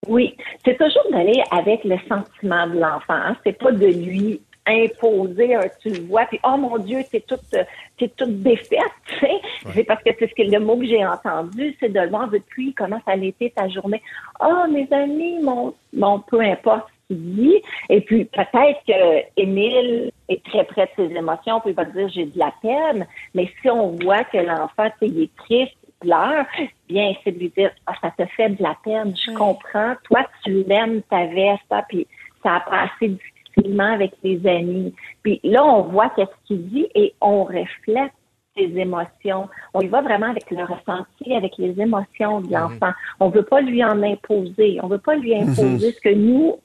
[0.08, 3.14] Oui, c'est toujours d'aller avec le sentiment de l'enfant.
[3.14, 3.36] Hein.
[3.46, 7.42] C'est pas de lui imposer un tu le vois puis oh mon dieu t'es toute
[7.56, 7.64] euh,
[7.98, 9.42] t'es toute défaite tu sais.
[9.74, 12.30] C'est parce que c'est ce que le mot que j'ai entendu c'est de le voir
[12.30, 14.02] depuis comment ça a été ta journée.
[14.40, 17.62] Oh mes amis mon mon peu importe ce qu'il dit.
[17.90, 22.08] Et puis peut-être que Émile est très près de ses émotions puis il va dire
[22.10, 23.08] j'ai de la peine.
[23.34, 26.46] Mais si on voit que l'enfant il est triste pleure,
[26.90, 29.96] bien, c'est de lui dire, ah, ça te fait de la peine, je comprends.
[30.04, 32.08] Toi, tu l'aimes, ta veste, ah, puis
[32.44, 33.18] ça a passé
[33.56, 34.94] difficilement avec tes amis.
[35.24, 38.12] Puis là, on voit qu'est-ce qu'il dit et on reflète
[38.58, 39.48] ses émotions.
[39.74, 42.92] On y va vraiment avec le ressenti, avec les émotions de l'enfant.
[43.20, 44.80] On veut pas lui en imposer.
[44.84, 46.58] On veut pas lui imposer ce que nous,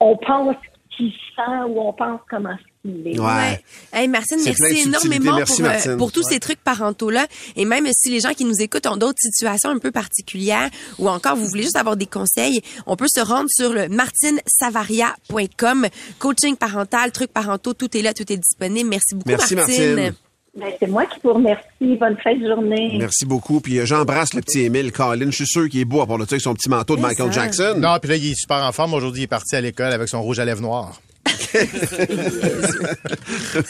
[0.00, 0.56] on pense
[0.96, 3.18] qu'il sent ou on pense comment il est.
[3.18, 3.60] Ouais.
[3.92, 5.96] Hey, Martine, merci énormément Merci, pour, euh, Martine.
[5.96, 7.26] pour tous ces trucs parentaux-là.
[7.56, 11.08] Et même si les gens qui nous écoutent ont d'autres situations un peu particulières ou
[11.08, 15.86] encore vous voulez juste avoir des conseils, on peut se rendre sur le martinesavaria.com.
[16.18, 18.90] Coaching parental, trucs parentaux, tout est là, tout est disponible.
[18.90, 19.94] Merci beaucoup, Merci, Martine.
[19.94, 20.14] Martine.
[20.56, 21.96] Ben, c'est moi qui vous remercie.
[21.98, 22.96] Bonne fin de journée.
[22.98, 23.60] Merci beaucoup.
[23.60, 25.26] Puis euh, j'embrasse le petit Émile Colin.
[25.30, 27.00] Je suis sûr qu'il est beau à part de ça avec son petit manteau de
[27.00, 27.42] C'est Michael ça.
[27.42, 27.74] Jackson.
[27.78, 28.94] Non, puis là, il est super en forme.
[28.94, 31.00] Aujourd'hui, il est parti à l'école avec son rouge à lèvres noir.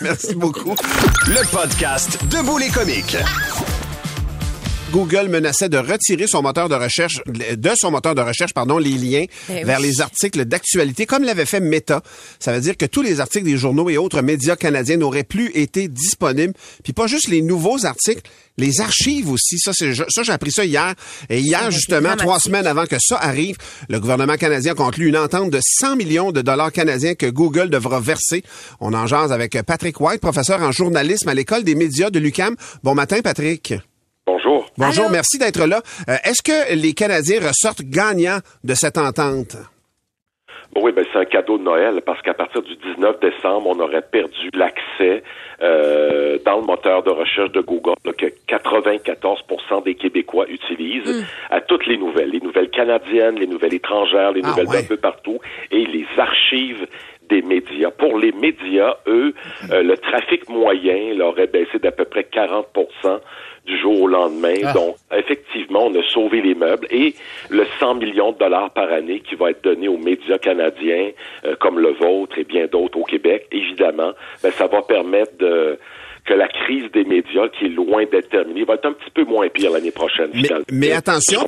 [0.03, 0.75] Merci beaucoup.
[1.27, 3.17] Le podcast Debout les comiques.
[4.95, 8.93] Google menaçait de retirer son moteur de recherche, de son moteur de recherche, pardon, les
[8.93, 9.89] liens Ben vers oui.
[9.89, 12.01] les articles d'actualité, comme l'avait fait Meta.
[12.39, 15.51] Ça veut dire que tous les articles des journaux et autres médias canadiens n'auraient plus
[15.55, 16.55] été disponibles.
[16.85, 18.23] Puis pas juste les nouveaux articles,
[18.57, 19.59] les archives aussi.
[19.59, 20.95] Ça, c'est, ça, j'ai appris ça hier.
[21.29, 23.57] Et hier, justement, trois semaines avant que ça arrive,
[23.89, 27.69] le gouvernement canadien a conclu une entente de 100 millions de dollars canadiens que Google
[27.69, 28.45] devra verser.
[28.79, 32.55] On en jase avec Patrick White, professeur en journalisme à l'école des médias de l'UCAM.
[32.85, 33.75] Bon matin, Patrick.
[34.27, 34.67] Bonjour.
[34.79, 35.13] Bonjour, Allô?
[35.13, 35.81] merci d'être là.
[36.09, 39.57] Euh, Est-ce que les Canadiens ressortent gagnants de cette entente?
[40.77, 44.03] Oui, ben c'est un cadeau de Noël parce qu'à partir du 19 décembre, on aurait
[44.03, 45.23] perdu l'accès
[45.63, 51.61] euh, dans le moteur de recherche de Google là, que 94% des Québécois utilisent à
[51.61, 54.83] toutes les nouvelles, les nouvelles canadiennes, les nouvelles étrangères, les Ah, nouvelles ouais.
[54.83, 55.39] d'un peu partout
[55.71, 56.87] et les archives
[57.29, 57.91] des médias.
[57.91, 59.35] Pour les médias, eux,
[59.71, 63.21] euh, le trafic moyen là, aurait baissé d'à peu près 40%
[63.67, 64.55] du jour au lendemain.
[64.65, 64.73] Ah.
[64.73, 67.15] Donc, effectivement, on a sauvé les meubles et
[67.51, 71.11] le 100 millions de dollars par année qui va être donné aux médias canadiens
[71.45, 75.79] euh, comme le vôtre et bien d'autres au Québec, évidemment, ben, ça va permettre de
[76.25, 79.25] que la crise des médias, qui est loin d'être terminée, va être un petit peu
[79.25, 80.31] moins pire l'année prochaine.
[80.33, 80.65] Mais- finalement.
[80.73, 81.41] mais attention.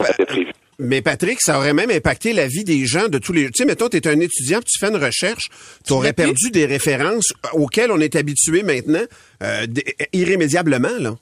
[0.78, 3.46] Mais Patrick, ça aurait même impacté la vie des gens de tous les...
[3.46, 5.44] Tu sais, mettons, tu es un étudiant, tu fais une recherche,
[5.86, 9.04] tu aurais perdu des références auxquelles on est habitué maintenant
[9.42, 9.64] euh,
[10.12, 11.14] irrémédiablement, là.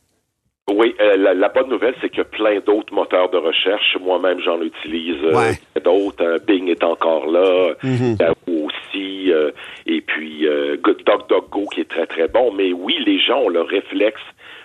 [0.75, 3.99] Oui, euh, la, la bonne nouvelle, c'est qu'il y a plein d'autres moteurs de recherche.
[4.01, 5.59] Moi-même, j'en utilise euh, Ouais.
[5.85, 6.25] d'autres.
[6.25, 6.39] hein.
[6.47, 7.75] Bing est encore là.
[7.85, 9.51] Yahoo aussi, euh,
[9.87, 12.51] et puis euh, Good DuckDuckGo qui est très très bon.
[12.55, 14.23] Mais oui, les gens ont le réflexe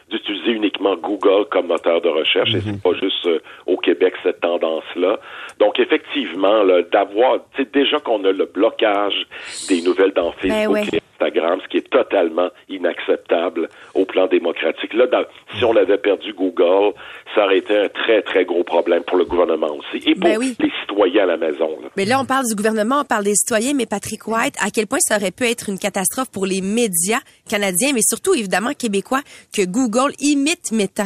[0.09, 4.41] d'utiliser uniquement Google comme moteur de recherche, et c'est pas juste euh, au Québec cette
[4.41, 5.19] tendance-là.
[5.59, 9.25] Donc effectivement, là, d'avoir, tu sais, déjà qu'on a le blocage
[9.67, 10.87] des nouvelles dans Facebook ouais.
[10.93, 14.93] et Instagram, ce qui est totalement inacceptable au plan démocratique.
[14.93, 15.25] Là, dans-
[15.57, 16.93] si on avait perdu Google,
[17.35, 20.37] ça aurait été un très, très gros problème pour le gouvernement aussi et pour Ben
[20.39, 20.55] oui.
[20.59, 21.77] les citoyens à la maison.
[21.81, 21.89] là.
[21.97, 24.87] Mais là, on parle du gouvernement, on parle des citoyens, mais Patrick White, à quel
[24.87, 27.19] point ça aurait pu être une catastrophe pour les médias
[27.49, 29.21] canadiens, mais surtout, évidemment, québécois,
[29.53, 31.05] que Google imite Meta.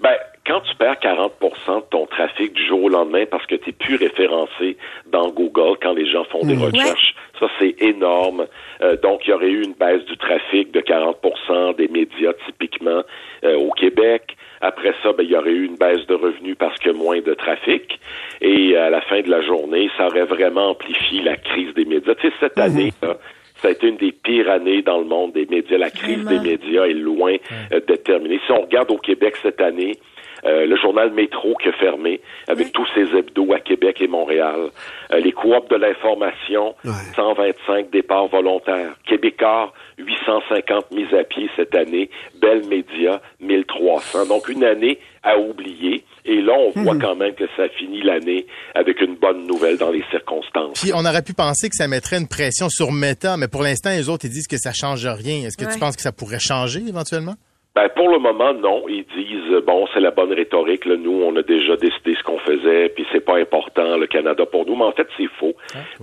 [0.00, 0.14] Ben,
[0.46, 3.72] quand tu perds 40 de ton trafic du jour au lendemain parce que tu n'es
[3.72, 6.62] plus référencé dans Google quand les gens font des Mhm.
[6.64, 8.46] recherches, ça c'est énorme.
[8.82, 13.02] Euh, donc, il y aurait eu une baisse du trafic de 40% des médias typiquement
[13.44, 14.36] euh, au Québec.
[14.62, 17.34] Après ça, ben, il y aurait eu une baisse de revenus parce que moins de
[17.34, 17.98] trafic.
[18.40, 22.14] Et à la fin de la journée, ça aurait vraiment amplifié la crise des médias.
[22.14, 23.16] Tu sais, cette année, là,
[23.60, 25.78] ça a été une des pires années dans le monde des médias.
[25.78, 26.42] La crise Vraiment.
[26.42, 27.36] des médias est loin
[27.72, 28.40] euh, d'être terminée.
[28.46, 29.98] Si on regarde au Québec cette année,
[30.44, 34.70] euh, le journal Métro qui a fermé, avec tous ses hebdos à Québec et Montréal,
[35.12, 36.74] euh, les coops de l'information,
[37.14, 42.08] 125 départs volontaires, Québécois, 850 mises à pied cette année,
[42.40, 44.26] Bell Média, 1300.
[44.26, 46.04] Donc une année à oublier.
[46.24, 49.90] Et là, on voit quand même que ça finit l'année avec une bonne nouvelle dans
[49.90, 50.80] les circonstances.
[50.80, 53.90] Puis on aurait pu penser que ça mettrait une pression sur Meta, mais pour l'instant,
[53.90, 55.46] les autres, ils disent que ça change rien.
[55.46, 55.72] Est-ce que Ouais.
[55.72, 57.34] tu penses que ça pourrait changer éventuellement?
[57.74, 58.88] Ben, pour le moment, non.
[58.88, 60.84] Ils disent, euh, bon, c'est la bonne rhétorique.
[60.86, 60.96] Là.
[60.96, 64.66] Nous, on a déjà décidé ce qu'on faisait, puis c'est pas important, le Canada, pour
[64.66, 64.74] nous.
[64.74, 65.54] Mais en fait, c'est faux.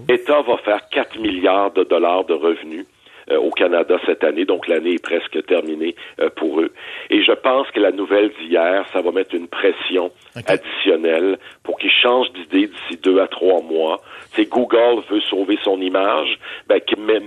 [0.08, 2.86] L'État va faire 4 milliards de dollars de revenus
[3.36, 6.72] au Canada cette année, donc l'année est presque terminée euh, pour eux.
[7.10, 10.12] Et je pense que la nouvelle d'hier, ça va mettre une pression
[10.46, 14.02] additionnelle pour qu'ils changent d'idée d'ici deux à trois mois.
[14.36, 16.80] C'est Google veut sauver son image, ben,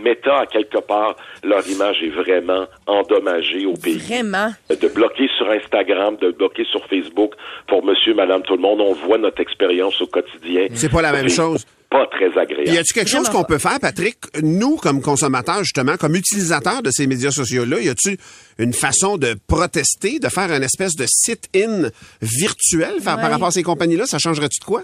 [0.03, 4.49] Meta, à quelque part, leur image est vraiment endommagée au pays Vraiment?
[4.71, 7.35] de bloquer sur Instagram, de bloquer sur Facebook
[7.67, 8.81] pour monsieur, madame, tout le monde.
[8.81, 10.67] On voit notre expérience au quotidien.
[10.73, 11.67] C'est pas la même chose.
[11.91, 12.71] Pas très agréable.
[12.71, 16.91] Y a-tu quelque chose qu'on peut faire, Patrick, nous, comme consommateurs, justement, comme utilisateurs de
[16.93, 18.17] ces médias sociaux-là, y a-tu
[18.59, 21.89] une façon de protester, de faire un espèce de sit-in
[22.23, 24.07] virtuel par, rapport à ces compagnies-là?
[24.07, 24.83] Ça changerait-tu de quoi?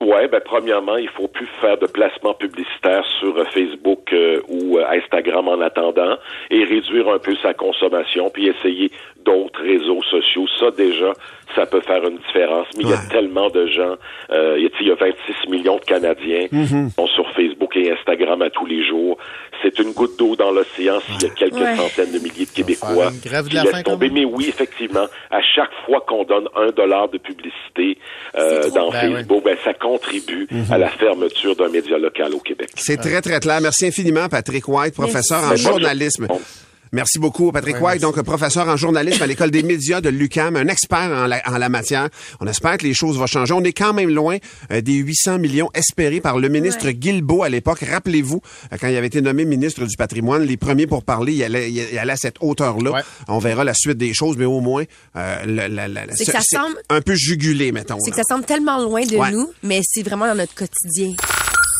[0.00, 4.78] Ouais, ben premièrement, il faut plus faire de placements publicitaires sur euh, Facebook euh, ou
[4.78, 6.16] euh, Instagram en attendant
[6.50, 8.92] et réduire un peu sa consommation puis essayer
[9.28, 10.46] d'autres réseaux sociaux.
[10.58, 11.12] Ça déjà,
[11.54, 12.66] ça peut faire une différence.
[12.76, 13.94] Mais il y a tellement de gens,
[14.30, 17.76] euh, il y a- il y a 26 millions de Canadiens qui sont sur Facebook
[17.76, 19.18] et Instagram à tous les jours.
[19.62, 21.76] C'est une goutte d'eau dans l'océan s'il y a quelques Ouais.
[21.76, 24.08] centaines de milliers de Québécois une grève de qui la laissent tomber.
[24.10, 27.98] Mais oui, effectivement, à chaque fois qu'on donne un dollar de publicité
[28.36, 30.64] euh, dans Ben Facebook, ben, ça contribue Mhm.
[30.70, 32.70] à la fermeture d'un média local au Québec.
[32.76, 33.60] C'est très, très clair.
[33.60, 36.26] Merci infiniment, Patrick White, professeur en journalisme.
[36.92, 40.68] Merci beaucoup, Patrick White, donc professeur en journalisme à l'École des médias de l'UCAM, un
[40.68, 42.08] expert en la, en la matière.
[42.40, 43.52] On espère que les choses vont changer.
[43.52, 44.38] On est quand même loin
[44.72, 47.80] euh, des 800 millions espérés par le ministre Guilbeault à l'époque.
[47.88, 48.40] Rappelez-vous,
[48.72, 51.70] euh, quand il avait été nommé ministre du patrimoine, les premiers pour parler, il allait,
[51.70, 52.90] il allait à cette hauteur-là.
[52.92, 53.00] Ouais.
[53.28, 54.84] On verra la suite des choses, mais au moins,
[55.16, 57.98] euh, la- la- la- C'est que ça semble- un peu jugulé, mettons.
[58.00, 59.30] C'est que ça semble tellement loin de Ouais.
[59.30, 61.14] nous, mais c'est vraiment dans notre quotidien.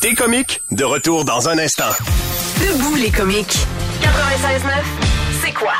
[0.03, 1.90] T'es comique, de retour dans un instant.
[2.61, 3.59] Debout les comiques.
[4.01, 4.85] 96.9,
[5.43, 5.73] c'est quoi?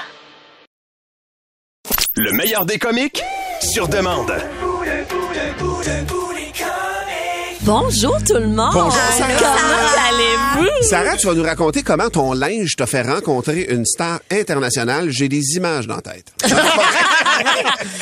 [2.17, 3.23] Le meilleur des comiques,
[3.61, 4.33] sur demande.
[7.63, 8.73] Bonjour tout le monde.
[8.73, 8.93] Bonjour.
[9.39, 10.68] Comment allez-vous?
[10.83, 15.11] Sarah, tu vas nous raconter comment ton linge t'a fait rencontrer une star internationale.
[15.11, 16.33] J'ai des images dans la tête.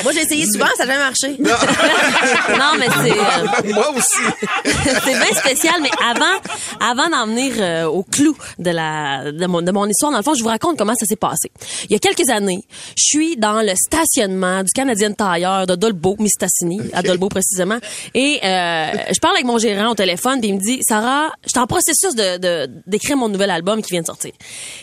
[0.03, 1.37] Moi, j'ai essayé souvent, ça n'a jamais marché.
[1.39, 4.21] non, mais c'est euh, Moi aussi.
[5.03, 5.75] c'est bien spécial.
[5.81, 6.39] Mais avant,
[6.79, 10.23] avant d'en venir euh, au clou de la de mon, de mon histoire, dans le
[10.23, 11.51] fond, je vous raconte comment ça s'est passé.
[11.85, 12.63] Il y a quelques années,
[12.95, 17.77] je suis dans le stationnement du Canadien Tire de Dolbeau, Mistassini, à Dolbeau précisément,
[18.13, 21.49] et euh, je parle avec mon gérant au téléphone, puis il me dit, Sarah, je
[21.49, 24.31] suis en processus de de- d'écrire mon nouvel album qui vient de sortir.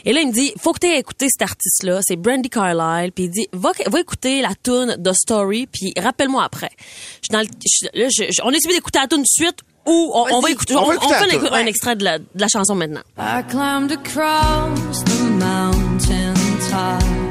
[0.05, 3.12] Et là, il me dit, faut que tu aies écouté cet artiste-là, c'est Brandy Carlile,
[3.12, 6.70] puis il dit, va, va écouter la tune The Story, puis rappelle-moi après.
[7.23, 9.27] Je suis dans le, je- là, je- je- on est subi d'écouter la tune de
[9.27, 12.49] suite ou on, on va écouter, On on, un, un extrait de la, de la
[12.49, 13.03] chanson maintenant.
[13.18, 16.35] I climbed across the mountain
[16.70, 17.23] tops.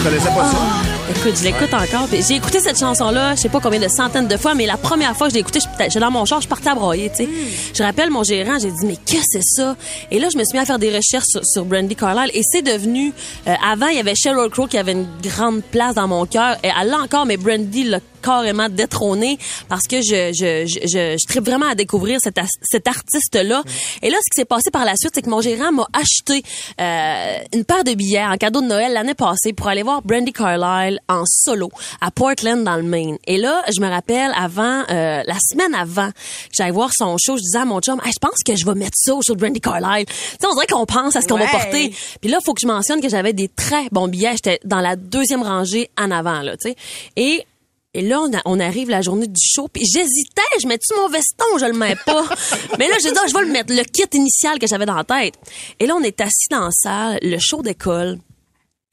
[0.00, 0.79] Je connaissais pas ça.
[1.22, 2.08] Écoute, je l'écoute encore.
[2.08, 4.78] puis J'ai écouté cette chanson-là, je sais pas combien de centaines de fois, mais la
[4.78, 7.24] première fois que je l'ai écoutée, j'étais dans mon char, je partais à broyer, tu
[7.24, 7.28] sais.
[7.74, 9.76] Je rappelle mon gérant, j'ai dit, mais qu'est-ce que c'est ça?
[10.10, 12.40] Et là, je me suis mis à faire des recherches sur, sur Brandy Carlisle et
[12.42, 13.12] c'est devenu,
[13.46, 16.56] euh, avant, il y avait Sheryl Crow qui avait une grande place dans mon cœur.
[16.64, 21.16] Et elle l'a encore, mais Brandy l'a carrément détrôné parce que je je je je,
[21.18, 23.62] je tripe vraiment à découvrir cet, cet artiste là
[24.02, 26.42] et là ce qui s'est passé par la suite c'est que mon gérant m'a acheté
[26.80, 30.32] euh, une paire de billets en cadeau de Noël l'année passée pour aller voir Brandy
[30.32, 31.68] Carlisle en solo
[32.00, 36.10] à Portland dans le Maine et là je me rappelle avant euh, la semaine avant
[36.10, 36.16] que
[36.56, 38.74] j'aille voir son show je disais à mon chum Hey, je pense que je vais
[38.74, 41.26] mettre ça au show de Brandy Carlisle tu sais on dirait qu'on pense à ce
[41.28, 44.32] qu'on va porter puis là faut que je mentionne que j'avais des très bons billets
[44.32, 46.76] j'étais dans la deuxième rangée en avant là tu sais
[47.16, 47.44] et
[47.92, 51.08] et là, on, a- on arrive la journée du show, puis j'hésitais, je mets-tu mon
[51.08, 52.22] veston je le mets pas?
[52.78, 54.94] Mais là, j'ai dit, ah, je vais le mettre, le kit initial que j'avais dans
[54.94, 55.34] la tête.
[55.80, 58.18] Et là, on est assis dans la salle, le show d'école.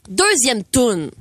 [0.09, 1.11] Deuxième tune.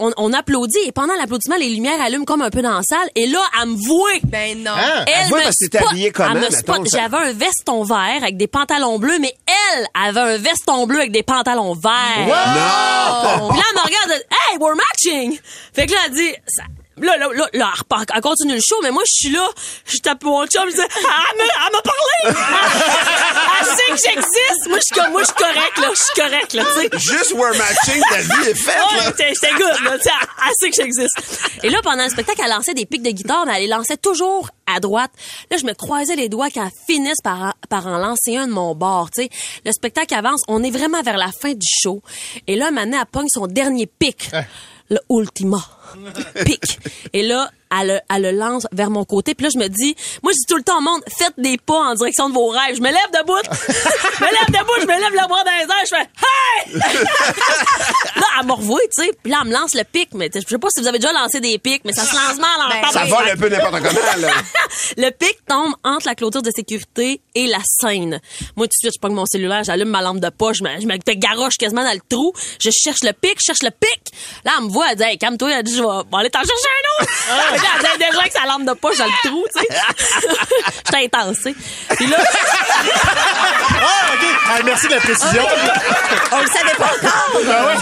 [0.00, 3.08] On, on applaudit et pendant l'applaudissement, les lumières allument comme un peu dans la salle.
[3.14, 4.10] Et là, elle me voit.
[4.24, 4.70] Ben non.
[4.70, 5.04] Hein?
[5.06, 5.90] Elle voit me parce que t'étais spot.
[5.90, 6.86] habillée comment, Elle me spot.
[6.92, 9.34] J'avais un veston vert avec des pantalons bleus, mais
[9.74, 11.92] elle avait un veston bleu avec des pantalons verts.
[12.26, 13.48] Non!
[13.50, 15.38] Puis là, elle me regarde, elle dit, Hey, we're matching!
[15.72, 16.62] Fait que là, elle dit, ça-
[17.00, 19.48] Là, là, là, là, elle, repart- elle continue le show, mais moi, je suis là,
[19.86, 22.38] je tape mon chum, je dis, ah, elle m'a elle m'a parlé!
[23.60, 24.68] elle sait que j'existe!
[24.68, 26.98] Moi, je suis comme, moi, je suis correct, là, je suis correct, là, tu sais.
[27.16, 29.04] Juste we're matching, ta vie est faite, Ouais, là.
[29.06, 31.18] j'étais j'étais good, là, tu sais, elle- sait que j'existe.
[31.62, 33.96] Et là, pendant le spectacle, elle lançait des pics de guitare, mais elle les lançait
[33.96, 35.10] toujours à droite.
[35.50, 38.74] Là, je me croisais les doigts qu'elle finisse par, par en lancer un de mon
[38.74, 39.30] bord, tu sais.
[39.64, 42.02] Le spectacle avance, on est vraiment vers la fin du show.
[42.46, 44.30] Et là, maintenant, elle pogne son dernier pic.
[44.90, 45.58] Le ultima.
[46.44, 46.78] Pic.
[47.12, 49.34] Et là, elle, le- elle le lance vers mon côté.
[49.34, 51.58] Puis là, je me dis, moi, je dis tout le temps au monde, faites des
[51.58, 52.76] pas en direction de vos rêves.
[52.76, 53.38] Je me lève debout.
[53.52, 56.78] je me lève debout, je me lève le bras dans les airs, je fais, hey!
[58.16, 59.10] là, elle m'a revoue, tu sais.
[59.22, 60.08] Puis là, elle me lance le pic.
[60.14, 62.36] Mais je sais pas si vous avez déjà lancé des pics, mais ça se lance
[62.38, 63.08] mal en Ça tabarnak.
[63.18, 64.32] vole un peu n'importe comment, là.
[64.96, 68.20] le pic tombe entre la clôture de sécurité et la scène.
[68.56, 70.80] Moi, tout de suite, je pogne mon cellulaire, j'allume ma lampe de poche, je me,
[70.80, 72.32] je me te garoche quasiment dans le trou.
[72.60, 74.12] Je cherche le pic, je cherche le pic.
[74.44, 76.40] Là, elle me voit, elle dit, hey, calme-toi, elle dit, je vais vais aller t'en
[76.40, 77.10] chercher un autre.
[77.12, 79.68] Fait que elle dit déjà avec sa lampe de poche dans le trou, tu sais.
[80.86, 81.54] J'étais intense, tu sais.
[81.96, 82.16] Puis là,
[83.80, 84.26] Ah, OK.
[84.50, 85.42] Ah, merci de la précision.
[86.32, 87.40] On le savait pas encore.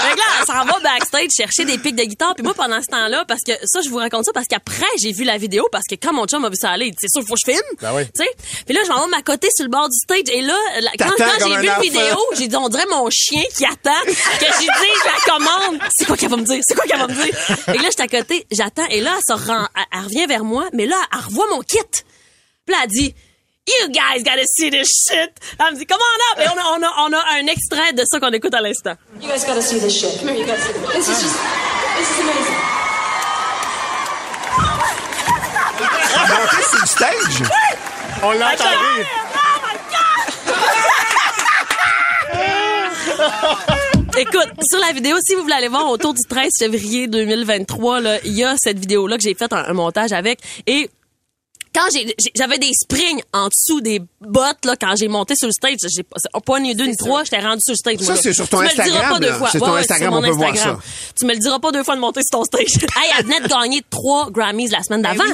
[0.00, 2.34] Fait que là, elle s'en va backstage chercher des pics de guitare.
[2.34, 5.12] Puis moi, pendant ce temps-là, parce que ça, je vous raconte ça parce qu'après, j'ai
[5.12, 7.34] vu la vidéo parce que quand mon chum a vu ça aller, c'est sûr, faut
[7.34, 7.76] que je filme.
[7.80, 8.04] Ben oui.
[8.14, 8.30] Tu sais?
[8.66, 10.32] Puis là, je m'en vais m'accoter sur le bord du stage.
[10.34, 13.42] Et là, la- quand, quand j'ai vu la vidéo, j'ai dit, on dirait mon chien
[13.56, 15.80] qui attend que j'ai dit la commande.
[15.96, 16.49] C'est quoi qu'elle va me dire?
[16.62, 17.34] C'est quoi qu'elle va me dire?
[17.74, 18.86] Et là, j'étais à côté, j'attends.
[18.90, 20.68] Et là, elle, se rend, elle, elle revient vers moi.
[20.72, 21.78] Mais là, elle revoit mon kit.
[21.90, 23.14] Puis là, elle dit,
[23.68, 25.30] You guys gotta see this shit.
[25.58, 26.44] Elle me dit, comment on a?
[26.44, 28.94] Et on a, on a, on a un extrait de ça qu'on écoute à l'instant.
[29.20, 30.18] You guys gotta see this shit.
[30.18, 30.82] Come here, you gotta see this.
[30.92, 31.36] This is just,
[31.98, 32.56] this is amazing.
[36.70, 37.42] Sur le stage.
[38.22, 39.06] On l'a entendu.
[44.20, 48.18] Écoute, sur la vidéo, si vous voulez aller voir autour du 13 février 2023, là,
[48.26, 50.40] il y a cette vidéo-là que j'ai fait un, un montage avec.
[50.66, 50.90] Et
[51.74, 51.86] quand
[52.34, 56.02] j'avais des springs en dessous des bottes là quand j'ai monté sur le stage, j'ai
[56.02, 57.98] pas c'est pas ni deux ni trois, j'étais rendu sur le stage.
[58.00, 59.48] Ça, c'est sur ton Tu me le diras pas deux fois.
[59.52, 60.80] C'est ton Ouais, ouais, Instagram, mon on peut voir Instagram.
[61.18, 62.66] Tu me le diras pas deux fois de monter sur ton stage.
[62.96, 65.30] hey, elle venait de gagner trois Grammys la semaine Ben d'avant.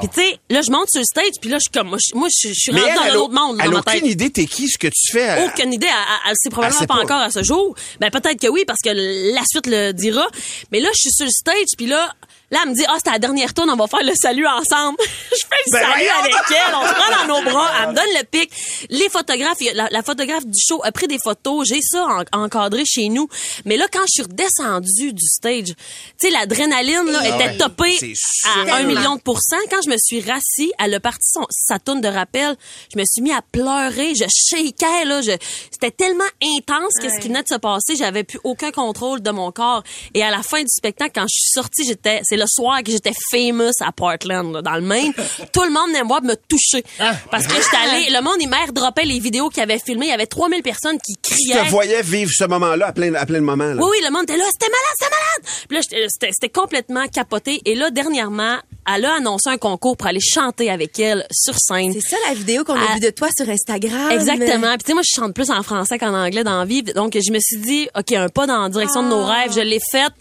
[0.00, 2.28] Puis tu sais, là je monte sur le stage, puis là je suis comme moi
[2.30, 3.96] je suis rendu dans elle un a- autre monde elle dans a ma tête.
[4.02, 5.44] aucune idée t'es qui, ce que tu fais.
[5.46, 5.86] Aucune idée.
[6.28, 6.94] Elle, sait probablement pas.
[7.02, 7.74] encore à ce jour.
[8.00, 10.26] Ben peut-être que oui, parce que la suite le dira.
[10.70, 12.12] Mais là, je suis sur le stage, puis là,
[12.50, 14.96] là, elle me dit, ah, c'est la dernière tourne, on va faire le salut ensemble.
[15.00, 17.88] je fais le Ben salut voyons avec elle, on se prend dans nos bras, elle
[17.90, 18.50] me donne le pic.
[18.90, 22.84] Les photographes, la, la photographe du show a pris des photos, j'ai ça en- encadré
[22.86, 23.28] chez nous.
[23.64, 25.74] Mais là, quand je suis redescendue du stage, tu
[26.18, 27.56] sais, l'adrénaline là, Ah était ouais.
[27.58, 27.98] topée
[28.44, 29.56] à un million de pourcents.
[29.70, 32.56] Quand je me suis rassis, elle a parti son, sa tourne de rappel,
[32.92, 35.32] je me suis mis à pleurer, je shakeais, là, je,
[35.70, 39.52] c'était tellement intense qu'est-ce qui venait de se passer, j'avais plus aucun contrôle de mon
[39.52, 39.82] corps.
[40.14, 42.90] Et à la fin du spectacle, quand je suis sortie, j'étais, c'est le soir que
[42.90, 45.12] j'étais famous à Portland, là, dans le Maine.
[45.52, 46.84] Tout le monde venait me voir me toucher.
[47.30, 50.12] Parce que j'étais allée, le monde, il droppait les vidéos qu'il avait filmées, il y
[50.12, 51.64] avait 3000 personnes qui Tu criaient.
[51.64, 53.64] te voyais vivre ce moment-là à plein, à plein de moments.
[53.64, 53.76] Là.
[53.82, 55.66] Oui, oui, le monde était là, c'était malade, c'était malade.
[55.68, 57.60] Puis là, c'était c'était complètement capoté.
[57.64, 58.56] Et là, dernièrement,
[58.94, 61.92] elle a annoncé un concours pour aller chanter avec elle sur scène.
[61.92, 62.94] C'est ça la vidéo qu'on a Ah.
[62.94, 64.10] vue de toi sur Instagram.
[64.12, 64.68] Exactement.
[64.74, 66.82] Puis tu sais, moi, je chante plus en français qu'en anglais dans la vie.
[66.82, 69.32] Donc, je me suis dit, OK, un pas dans la direction de nos Ah.
[69.42, 69.52] rêves.
[69.54, 70.12] Je l'ai fait.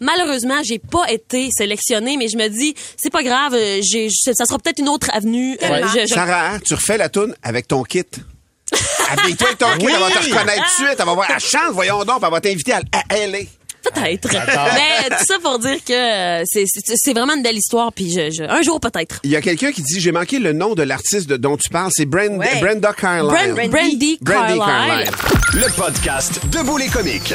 [0.00, 3.54] Malheureusement, j'ai pas été sélectionnée, mais je me dis, c'est pas grave.
[3.54, 5.56] euh, J'ai, ça sera peut-être une autre avenue.
[5.62, 8.02] Euh, je- je- Sarah, hein, tu refais la toune avec ton kit.
[9.10, 9.92] Habille-toi avec ton Oui.
[9.94, 10.96] elle va te reconnaître tout de suite.
[10.98, 12.80] Elle va voir, elle chante, voyons donc, elle va t'inviter à,
[13.10, 13.38] à LA.
[13.84, 14.28] Peut-être.
[14.32, 17.92] Mais tout ça pour dire que euh, c'est- vraiment une belle histoire.
[17.92, 19.20] Puis je, je- un jour peut-être.
[19.24, 21.68] Il y a quelqu'un qui dit, j'ai manqué le nom de l'artiste de- dont tu
[21.68, 22.60] parles, c'est Brand- Ouais.
[22.62, 23.52] Brenda Carlyle.
[23.52, 24.18] Brand- Brandy.
[24.24, 25.10] Carlyle.
[25.52, 27.34] Le podcast Debout les comiques.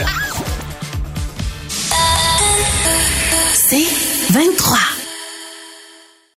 [3.54, 4.99] C'est 23.